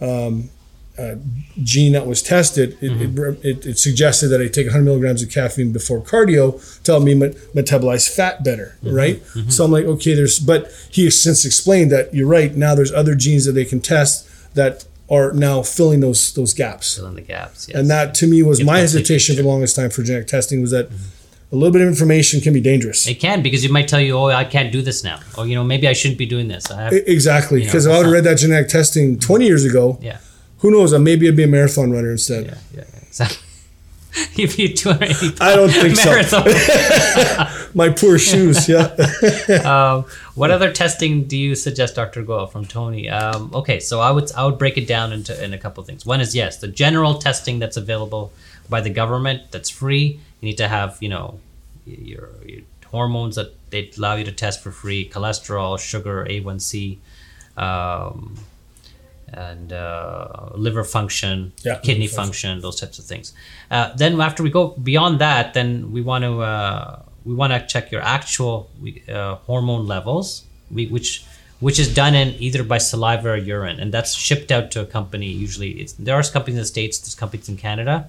[0.00, 0.50] um,
[0.98, 1.16] uh,
[1.62, 3.46] gene that was tested, it, it, mm-hmm.
[3.46, 7.14] it, it suggested that I take 100 milligrams of caffeine before cardio to help me
[7.14, 9.22] met- metabolize fat better, right?
[9.50, 12.54] So I'm like, okay, there's, but he has since explained that you're right.
[12.54, 16.96] Now there's other genes that they can test that are now filling those those gaps,
[16.96, 17.68] fill in the gaps.
[17.68, 17.76] Yes.
[17.76, 20.70] and that to me was my hesitation for the longest time for genetic testing was
[20.70, 21.54] that mm-hmm.
[21.54, 23.06] a little bit of information can be dangerous.
[23.08, 25.54] It can because you might tell you, "Oh, I can't do this now," or you
[25.56, 26.70] know, maybe I shouldn't be doing this.
[26.70, 29.44] I have, Exactly, You know, because if I would have read that genetic testing 20
[29.44, 30.18] years ago, yeah,
[30.58, 30.96] who knows?
[30.96, 32.46] Maybe I'd be a marathon runner instead.
[32.46, 33.00] yeah, yeah, yeah.
[33.08, 33.46] Exactly.
[34.36, 36.10] if you 280 I don't think so.
[37.74, 38.84] My poor shoes, yeah.
[39.64, 40.04] um,
[40.34, 42.22] what other testing do you suggest, Dr.
[42.22, 43.08] Goel, from Tony?
[43.08, 45.86] Um, okay, so I would I would break it down into in a couple of
[45.86, 46.04] things.
[46.04, 48.32] One is yes, the general testing that's available
[48.68, 50.20] by the government that's free.
[50.40, 51.38] You need to have you know
[51.86, 56.98] your, your hormones that they allow you to test for free: cholesterol, sugar, A1C.
[57.56, 58.36] Um,
[59.32, 62.48] and uh, liver function, Yeah, kidney function.
[62.50, 63.32] function, those types of things.
[63.70, 67.66] Uh, then after we go beyond that, then we want to uh, we want to
[67.66, 68.70] check your actual
[69.08, 71.24] uh, hormone levels, we, which
[71.60, 74.86] which is done in either by saliva or urine, and that's shipped out to a
[74.86, 75.26] company.
[75.26, 78.08] Usually, it's, there are companies in the states, there's companies in Canada.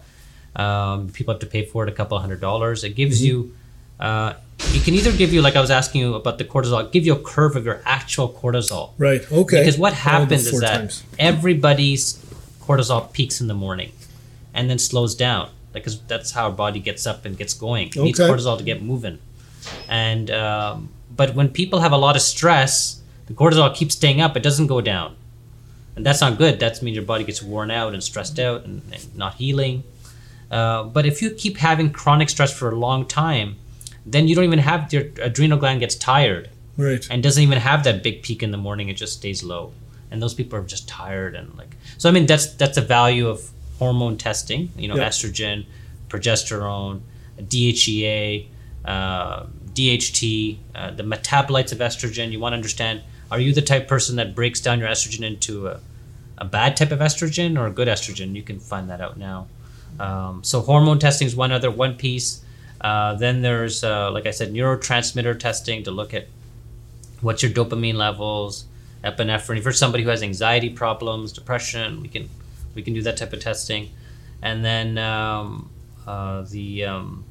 [0.55, 2.83] Um, people have to pay for it a couple hundred dollars.
[2.83, 3.53] It gives you.
[3.99, 7.05] Uh, it can either give you, like I was asking you about the cortisol, give
[7.05, 8.91] you a curve of your actual cortisol.
[8.97, 9.21] Right.
[9.31, 9.59] Okay.
[9.59, 11.03] Because what happens is that times.
[11.19, 12.13] everybody's
[12.61, 13.91] cortisol peaks in the morning
[14.53, 15.49] and then slows down.
[15.73, 17.87] Because that's how our body gets up and gets going.
[17.87, 19.19] It needs cortisol to get moving.
[19.87, 24.35] And um, but when people have a lot of stress, the cortisol keeps staying up.
[24.35, 25.15] It doesn't go down,
[25.95, 26.59] and that's not good.
[26.59, 29.83] That means your body gets worn out and stressed out and, and not healing.
[30.49, 33.55] Uh, but if you keep having chronic stress for a long time,
[34.05, 37.07] then you don't even have your adrenal gland gets tired Right.
[37.09, 38.89] and doesn't even have that big peak in the morning.
[38.89, 39.71] It just stays low,
[40.09, 41.77] and those people are just tired and like.
[41.97, 43.49] So I mean, that's that's the value of
[43.81, 44.69] hormone testing.
[44.77, 45.09] You know, Yeah.
[45.09, 45.65] estrogen,
[46.07, 47.01] progesterone,
[47.41, 48.45] DHEA,
[48.85, 52.31] uh, DHT, uh, the metabolites of estrogen.
[52.31, 53.01] You want to understand:
[53.31, 55.79] Are you the type person that breaks down your estrogen into a,
[56.37, 58.35] a bad type of estrogen or a good estrogen?
[58.35, 59.47] You can find that out now.
[59.99, 62.29] Um, so hormone testing is one other one piece.
[62.81, 66.27] Uh, then there's, uh, like I said, neurotransmitter testing to look at
[67.21, 68.65] what's your dopamine levels,
[69.03, 69.57] epinephrine.
[69.57, 72.29] If you're somebody who has anxiety problems, depression, we can
[72.75, 73.89] we can do that type of testing,
[74.41, 75.69] and then um,
[76.07, 77.25] uh, the um,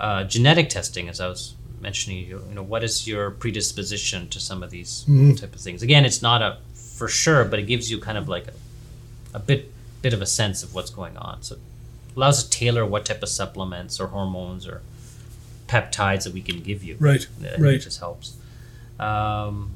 [0.00, 4.40] uh, genetic testing, as I was mentioning, you you know, what is your predisposition to
[4.40, 5.04] some of these
[5.36, 5.82] type of things?
[5.82, 8.52] Again, it's not a for sure, but it gives you kind of like a,
[9.34, 9.72] a bit
[10.02, 11.42] bit of a sense of what's going on.
[11.42, 11.60] So it
[12.16, 14.82] allows us to tailor what type of supplements or hormones or
[15.66, 16.96] peptides that we can give you.
[16.98, 17.26] Right,
[17.58, 17.74] right.
[17.74, 18.36] It just helps.
[18.98, 19.74] Um,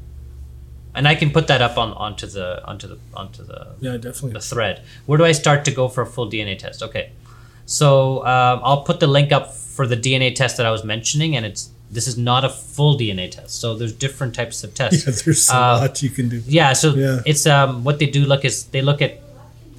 [0.94, 4.32] and I can put that up on onto the onto the onto the Yeah, definitely.
[4.32, 4.82] the thread.
[5.06, 6.82] Where do I start to go for a full DNA test?
[6.82, 7.10] Okay,
[7.66, 11.36] so um, I'll put the link up for the DNA test that I was mentioning,
[11.36, 13.60] and it's this is not a full DNA test.
[13.60, 15.04] So there's different types of tests.
[15.06, 16.42] Yeah, there's a Uh, lot you can do.
[16.46, 17.20] Yeah, so Yeah.
[17.26, 19.20] it's um what they do look is they look at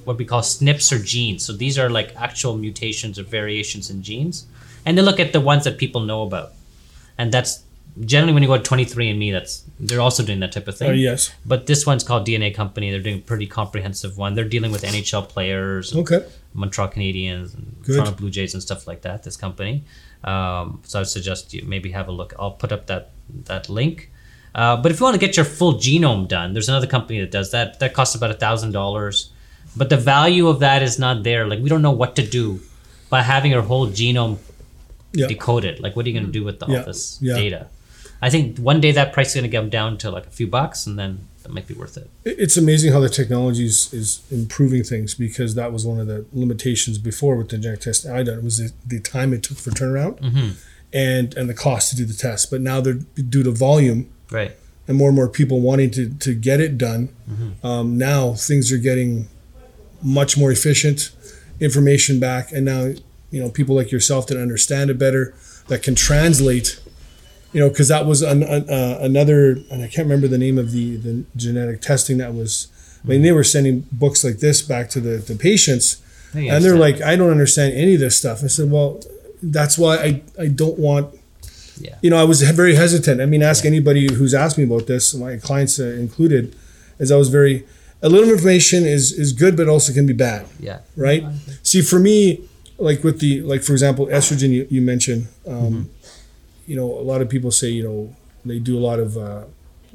[0.04, 1.42] what we call SNPs or genes.
[1.44, 4.46] So these are like actual mutations or variations in genes,
[4.84, 6.52] and they look at the ones that people know about,
[7.18, 7.63] and that's
[8.00, 10.90] generally when you go to 23andMe, that's they're also doing that type of thing.
[10.90, 11.32] Oh, yes.
[11.46, 12.90] But this one's called DNA Company.
[12.90, 14.34] They're doing a pretty comprehensive one.
[14.34, 16.24] They're dealing with NHL players, Okay.
[16.54, 17.94] Montreal Canadiens, and Good.
[17.96, 19.22] Toronto Blue Jays, and stuff like that.
[19.22, 19.84] This company.
[20.24, 22.32] Um, so I would suggest you maybe have a look.
[22.38, 23.10] I'll put up that
[23.44, 24.10] that link.
[24.54, 27.30] Uh, but if you want to get your full genome done, there's another company that
[27.30, 27.80] does that.
[27.80, 29.30] That costs about a thousand dollars,
[29.76, 31.46] but the value of that is not there.
[31.46, 32.60] Like we don't know what to do
[33.10, 34.38] by having your whole genome
[35.12, 35.26] Yeah.
[35.26, 35.80] decoded.
[35.80, 37.34] Like what are you going to do with all Yeah, this yeah.
[37.34, 37.66] data?
[38.26, 40.46] I think one day that price is going to come down to like a few
[40.46, 42.08] bucks, and then that might be worth it.
[42.24, 46.06] It- It's amazing how the technology is, is improving things because that was one of
[46.06, 49.58] the limitations before with the genetic test I done was the, the time it took
[49.58, 50.14] for turnaround
[50.92, 52.50] and and the cost to do the test.
[52.50, 53.00] But now they're
[53.34, 54.52] due to volume Right.
[54.88, 57.02] and more and more people wanting to, to get it done.
[57.62, 59.28] Um, now things are getting
[60.02, 61.10] much more efficient,
[61.60, 62.82] information back, and now
[63.30, 65.34] you know people like yourself that understand it better,
[65.68, 66.80] that can translate.
[67.54, 70.58] You know, because that was an, an, uh, another, and I can't remember the name
[70.58, 72.68] of the the genetic testing that was.
[73.04, 76.00] I mean, they were sending books like this back to the, the patients,
[76.34, 79.00] I and they're like, "I don't understand any of this stuff." I said, "Well,
[79.42, 81.06] that's why I I don't want
[81.80, 81.96] Yeah.
[82.02, 83.20] you know, I was very hesitant.
[83.20, 86.54] I mean, ask anybody who's asked me about this, my clients uh, included,
[86.98, 87.64] is I was very,
[88.00, 90.78] a little information is, is good, but also can be bad, Yeah.
[90.96, 91.22] right?
[91.62, 92.40] See, for me,
[92.78, 95.90] like with the, like, for example, estrogen you, you mentioned, um,
[96.66, 99.44] you know, a lot of people say, you know, they do a lot of uh,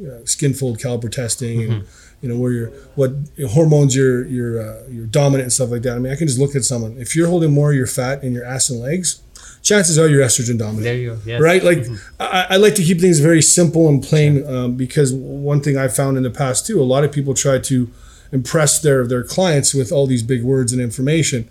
[0.06, 1.86] uh, skin fold caliper testing and,
[2.22, 3.12] you know, where you're, what
[3.50, 5.96] hormones you're, you're, uh, you're dominant and stuff like that.
[5.96, 6.98] I mean, I can just look at someone.
[6.98, 9.22] If you're holding more of your fat in your ass and legs,
[9.62, 11.20] chances are you're estrogen dominant There you go.
[11.26, 11.42] Yes.
[11.42, 11.64] right?
[11.64, 11.86] Like
[12.20, 15.88] I, I like to keep things very simple and plain um, because one thing I
[15.88, 17.90] found in the past too, a lot of people try to
[18.32, 21.50] impress their their clients with all these big words and information.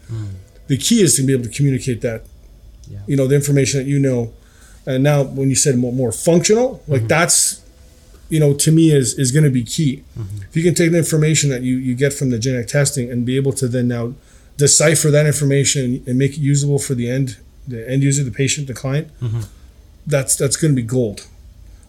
[0.69, 2.23] The key is to be able to communicate that,
[2.89, 2.99] Yeah.
[3.07, 4.33] you know, the information that you know.
[4.89, 7.09] And now, when you said more, more functional, like mm-hmm.
[7.09, 7.63] that's,
[8.31, 10.03] you know, to me is is going to be key.
[10.19, 10.45] Mm-hmm.
[10.49, 13.27] If you can take the information that you you get from the genetic testing and
[13.27, 14.15] be able to then now
[14.57, 17.37] decipher that information and make it usable for the end
[17.67, 19.43] the end user, the patient, the client, mm-hmm.
[20.07, 21.27] that's that's going to be gold.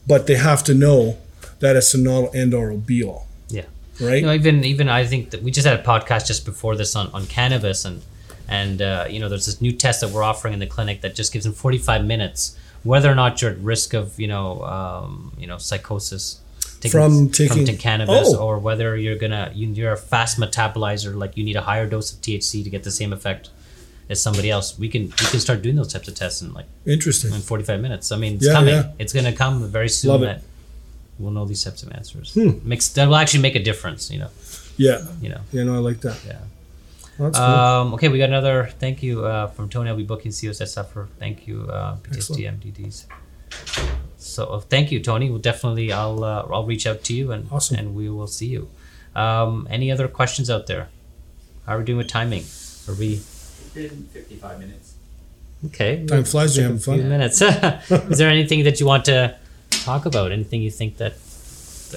[0.06, 1.18] But they have to know
[1.60, 3.64] that it's a not end all be all, Yeah.
[4.02, 4.16] right?
[4.16, 6.98] You know, even even I think that we just had a podcast just before this
[6.98, 8.02] on, on cannabis and
[8.50, 11.16] and uh, you know there's this new test that we're offering in the clinic that
[11.16, 15.34] just gives in 45 minutes whether or not you're at risk of you know um,
[15.38, 16.40] you know psychosis
[16.80, 18.38] taking, From taking- from cannabis Oh.
[18.46, 22.14] or whether you're gonna you, you're a fast metabolizer like you need a higher dose
[22.14, 23.50] of THC to get the same effect
[24.10, 26.66] as somebody else we can we can start doing those types of tests in like
[26.86, 27.34] Interesting.
[27.34, 28.92] in 45 minutes I mean it's Yeah, coming yeah.
[28.98, 30.42] it's gonna come very soon Love it.
[31.20, 32.52] we'll know these types of answers Hmm.
[32.64, 34.30] makes that will actually make a difference you know
[34.78, 36.18] Yeah, you know yeah, no, I like that.
[36.26, 36.40] yeah.
[37.20, 37.42] Well, cool.
[37.44, 39.90] Um, okay, we got another thank you uh, from Tony.
[39.90, 41.10] I'll be booking COS that suffer.
[41.20, 43.06] Thank you, uh, PTSD MDDs.
[44.18, 45.30] So uh, thank you, Tony.
[45.30, 47.78] We'll definitely I'll uh, I'll reach out to you and Awesome.
[47.78, 48.70] and we will see you.
[49.16, 50.90] Um, any other questions out there?
[51.66, 52.44] How are we doing with timing?
[52.88, 53.22] Are we
[53.74, 54.94] been 55 minutes.
[55.68, 56.06] okay?
[56.06, 56.56] Time flies.
[56.58, 57.10] You're having A few fun.
[57.10, 57.42] minutes.
[58.12, 59.36] Is there anything that you want to
[59.70, 60.32] talk about?
[60.32, 61.14] Anything you think that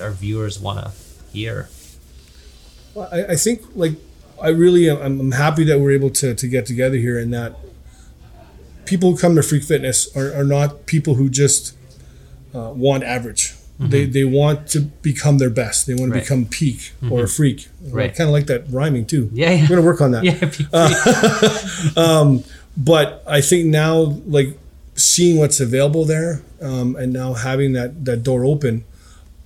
[0.01, 0.91] our viewers want to
[1.33, 1.69] hear?
[2.95, 3.95] Well, I, I think like
[4.43, 7.57] I really am, I'm happy that we're able to to get together here and that
[8.85, 11.77] people who come to Freak Fitness are, are not people who just
[12.55, 13.55] uh, want average.
[13.79, 15.87] They they want to become their best.
[15.89, 16.23] They want to Right.
[16.23, 17.67] become peak or a freak.
[17.83, 18.11] Right.
[18.11, 19.29] I kind of like that rhyming too.
[19.33, 19.63] Yeah, yeah.
[19.63, 20.23] I'm gonna work on that.
[20.29, 20.45] Yeah,
[22.37, 22.45] be-
[22.77, 23.95] But I think now,
[24.27, 24.57] like
[24.95, 28.85] seeing what's available there, um, and now having that that door open,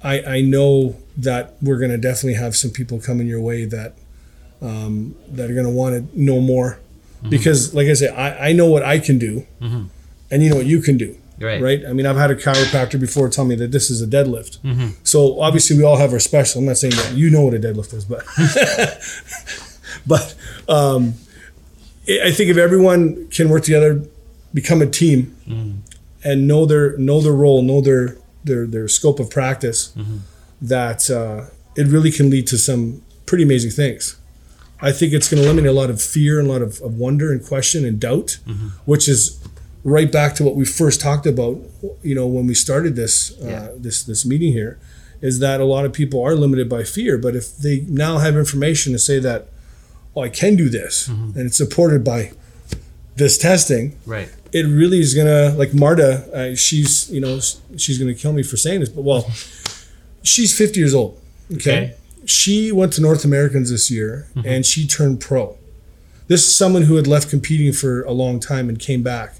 [0.03, 3.94] I I know that we're gonna definitely have some people coming your way that
[4.62, 6.78] um, that are gonna want to know more,
[7.28, 9.46] because like I say, I I know what I can do,
[10.30, 11.16] and you know what you can do.
[11.38, 11.61] Right.
[11.61, 11.82] Right.
[11.86, 14.59] I mean, I've had a chiropractor before tell me that this is a deadlift.
[14.61, 14.88] Mm-hmm.
[15.04, 16.61] So obviously, we all have our special.
[16.61, 18.24] I'm not saying that you know what a deadlift is, but
[20.07, 20.34] but
[20.68, 21.14] um,
[22.09, 24.02] I I think if everyone can work together,
[24.54, 25.36] become a team,
[26.24, 29.92] and know their know their role, know their their their scope of practice,
[30.62, 34.16] that uh, it really can lead to some pretty amazing things.
[34.81, 36.95] I think it's going to eliminate a lot of fear and a lot of, of
[36.99, 38.39] wonder and question and doubt,
[38.85, 39.41] which is
[39.85, 41.59] right back to what we first talked about.
[42.03, 43.68] You know, when we started this uh, Yeah.
[43.77, 44.79] this this meeting here,
[45.22, 47.16] is that a lot of people are limited by fear.
[47.18, 49.49] But if they now have information to say that,
[50.14, 52.33] oh, I can do this, and it's supported by
[53.16, 54.29] this testing, right.
[54.53, 56.29] it really is gonna like Marta.
[56.35, 57.41] Uh, she's you know
[57.79, 59.22] she's gonna kill me for saying this, but well,
[60.22, 61.18] she's 50 years old.
[61.55, 61.95] Okay, Okay.
[62.27, 65.57] She went to North Americans this year and she turned pro.
[66.29, 69.37] This is someone who had left competing for a long time and came back.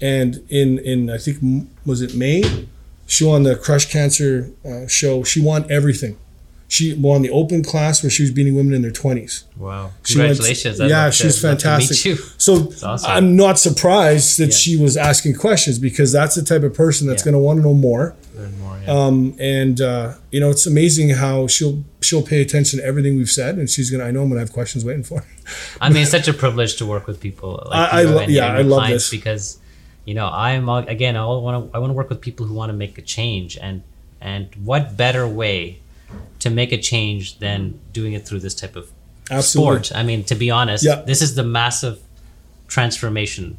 [0.00, 1.38] And in in I think
[1.86, 2.66] was it May,
[3.06, 5.22] she won the Crush Cancer uh, show.
[5.22, 6.16] She won everything.
[6.74, 9.44] She won the open class where she was beating women in their 20s.
[9.56, 9.90] Wow.
[10.04, 10.80] She went- Congratulations.
[10.80, 12.04] Yeah, she's love to meet fantastic.
[12.04, 12.16] you.
[12.38, 13.10] So awesome.
[13.16, 14.56] I'm not surprised that Yeah.
[14.62, 17.26] she was asking questions because that's the type of person that's Yeah.
[17.32, 18.16] going to want to know more.
[18.36, 18.92] Learn more, yeah.
[18.92, 23.30] Um, and uh, you know, it's amazing how she'll she'll pay attention to everything we've
[23.40, 24.04] said, and she's gonna.
[24.04, 25.18] I know I'm gonna have questions waiting for.
[25.20, 25.26] her.
[25.80, 28.32] I mean, it's such a privilege to work with people like I- I lo- and,
[28.32, 29.08] yeah, I love this.
[29.10, 29.58] because
[30.08, 32.70] you know I'm again I want to I want to work with people who want
[32.74, 33.76] to make a change and
[34.20, 35.78] and what better way
[36.44, 37.58] to make a change than
[37.98, 38.86] doing it through this type of
[39.30, 39.84] Absolutely.
[39.84, 39.98] sport.
[40.00, 41.02] I mean, to be honest, Yeah.
[41.10, 41.96] this is the massive
[42.68, 43.56] transformation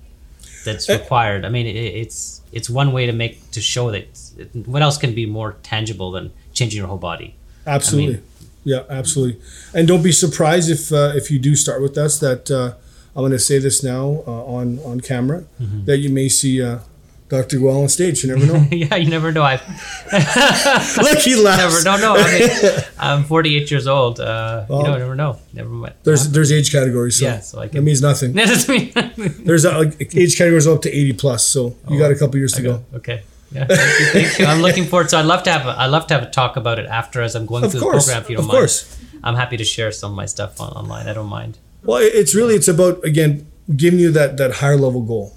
[0.66, 0.98] that's Eh.
[0.98, 1.46] required.
[1.46, 4.08] I mean, it, it's it's one way to make to show that
[4.38, 7.36] it, what else can be more tangible than changing your whole body.
[7.68, 8.20] Absolutely.
[8.64, 9.38] yeah, absolutely.
[9.74, 12.74] And don't be surprised if uh, if you do start with us that uh,
[13.16, 15.86] I'm going to say this now uh, on on camera Mm-hmm.
[15.86, 16.80] that you may see uh,
[17.28, 17.58] Dr.
[17.60, 18.24] Goel on stage.
[18.24, 18.68] You never know.
[18.72, 19.42] yeah, you never know.
[19.44, 19.56] I
[21.02, 21.84] Look, he never laughs.
[21.86, 22.16] no no.
[22.18, 24.20] I mean, I'm 48 years old.
[24.20, 25.38] Uh, you Well, know, never know.
[25.54, 25.94] Never mind.
[26.04, 27.20] There's there's age categories.
[27.20, 28.34] So yeah, so I that means nothing.
[28.34, 29.34] That doesn't mean.
[29.44, 31.46] There's uh, like age categories up to 80 plus.
[31.48, 32.84] So you got a couple years to go.
[32.94, 33.24] Okay.
[33.52, 33.66] Yeah.
[33.68, 34.46] Thank you, thank you.
[34.46, 35.10] I'm looking forward.
[35.10, 35.66] So I'd love to have.
[35.66, 37.82] A, I'd love to have a talk about it after as I'm going Of through
[37.82, 38.24] course, the program.
[38.24, 38.58] If you don't of mind.
[38.60, 39.00] course.
[39.24, 41.08] I'm happy to share some of my stuff on, online.
[41.08, 41.58] I don't mind.
[41.84, 45.34] Well, it's really it's about again giving you that that higher level goal,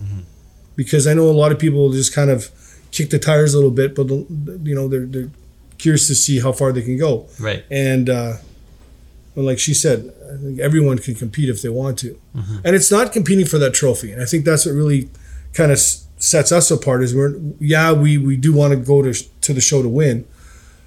[0.79, 2.51] because I know a lot of people just kind of
[2.93, 5.31] kick the tires a little bit, but you know they're they're
[5.77, 7.29] curious to see how far they can go.
[7.41, 7.65] Right.
[7.69, 8.35] And uh,
[9.35, 12.19] well, like she said, I think everyone can compete if they want to,
[12.65, 14.13] and it's not competing for that trophy.
[14.13, 15.11] And I think that's what really
[15.53, 17.03] kind of sets us apart.
[17.03, 20.27] Is we're yeah we we do want to go to to the show to win.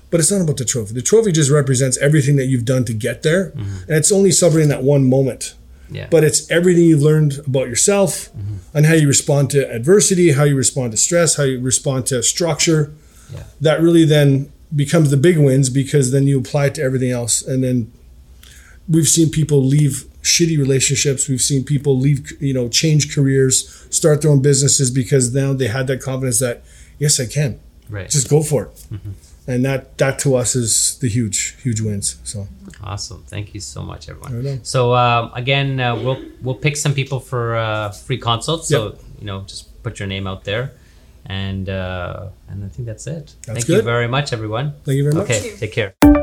[0.09, 0.93] But it's not about the trophy.
[0.93, 3.51] The trophy just represents everything that you've done to get there,
[3.87, 5.55] and it's only celebrating that one moment
[5.91, 6.07] Yeah.
[6.09, 8.55] but it's everything you've learned about yourself mm-hmm.
[8.73, 12.23] and how you respond to adversity, how you respond to stress, how you respond to
[12.23, 12.93] structure.
[13.33, 13.43] Yeah.
[13.59, 17.41] That really then becomes the big wins because then you apply it to everything else.
[17.41, 17.91] And then
[18.87, 21.27] we've seen people leave shitty relationships.
[21.27, 25.67] We've seen people leave, you know, change careers, start their own businesses because now they
[25.67, 26.63] had that confidence that,
[26.99, 27.59] yes, I can.
[27.89, 28.09] right.
[28.09, 28.71] Just go for it.
[28.91, 29.11] Mm-hmm.
[29.47, 32.17] And that, that to us is the huge, huge wins.
[32.23, 32.47] So,
[32.83, 33.23] Awesome.
[33.27, 34.63] Thank you so much, everyone.
[34.63, 38.67] So um, again, uh, we'll we'll pick some people for uh, free consults.
[38.67, 40.71] So you know, just put your name out there,
[41.25, 43.35] and uh, and I think that's it.
[43.45, 44.73] That's Thank you very much, everyone.
[44.83, 45.29] thank you very much.
[45.29, 46.20] Okay, take care.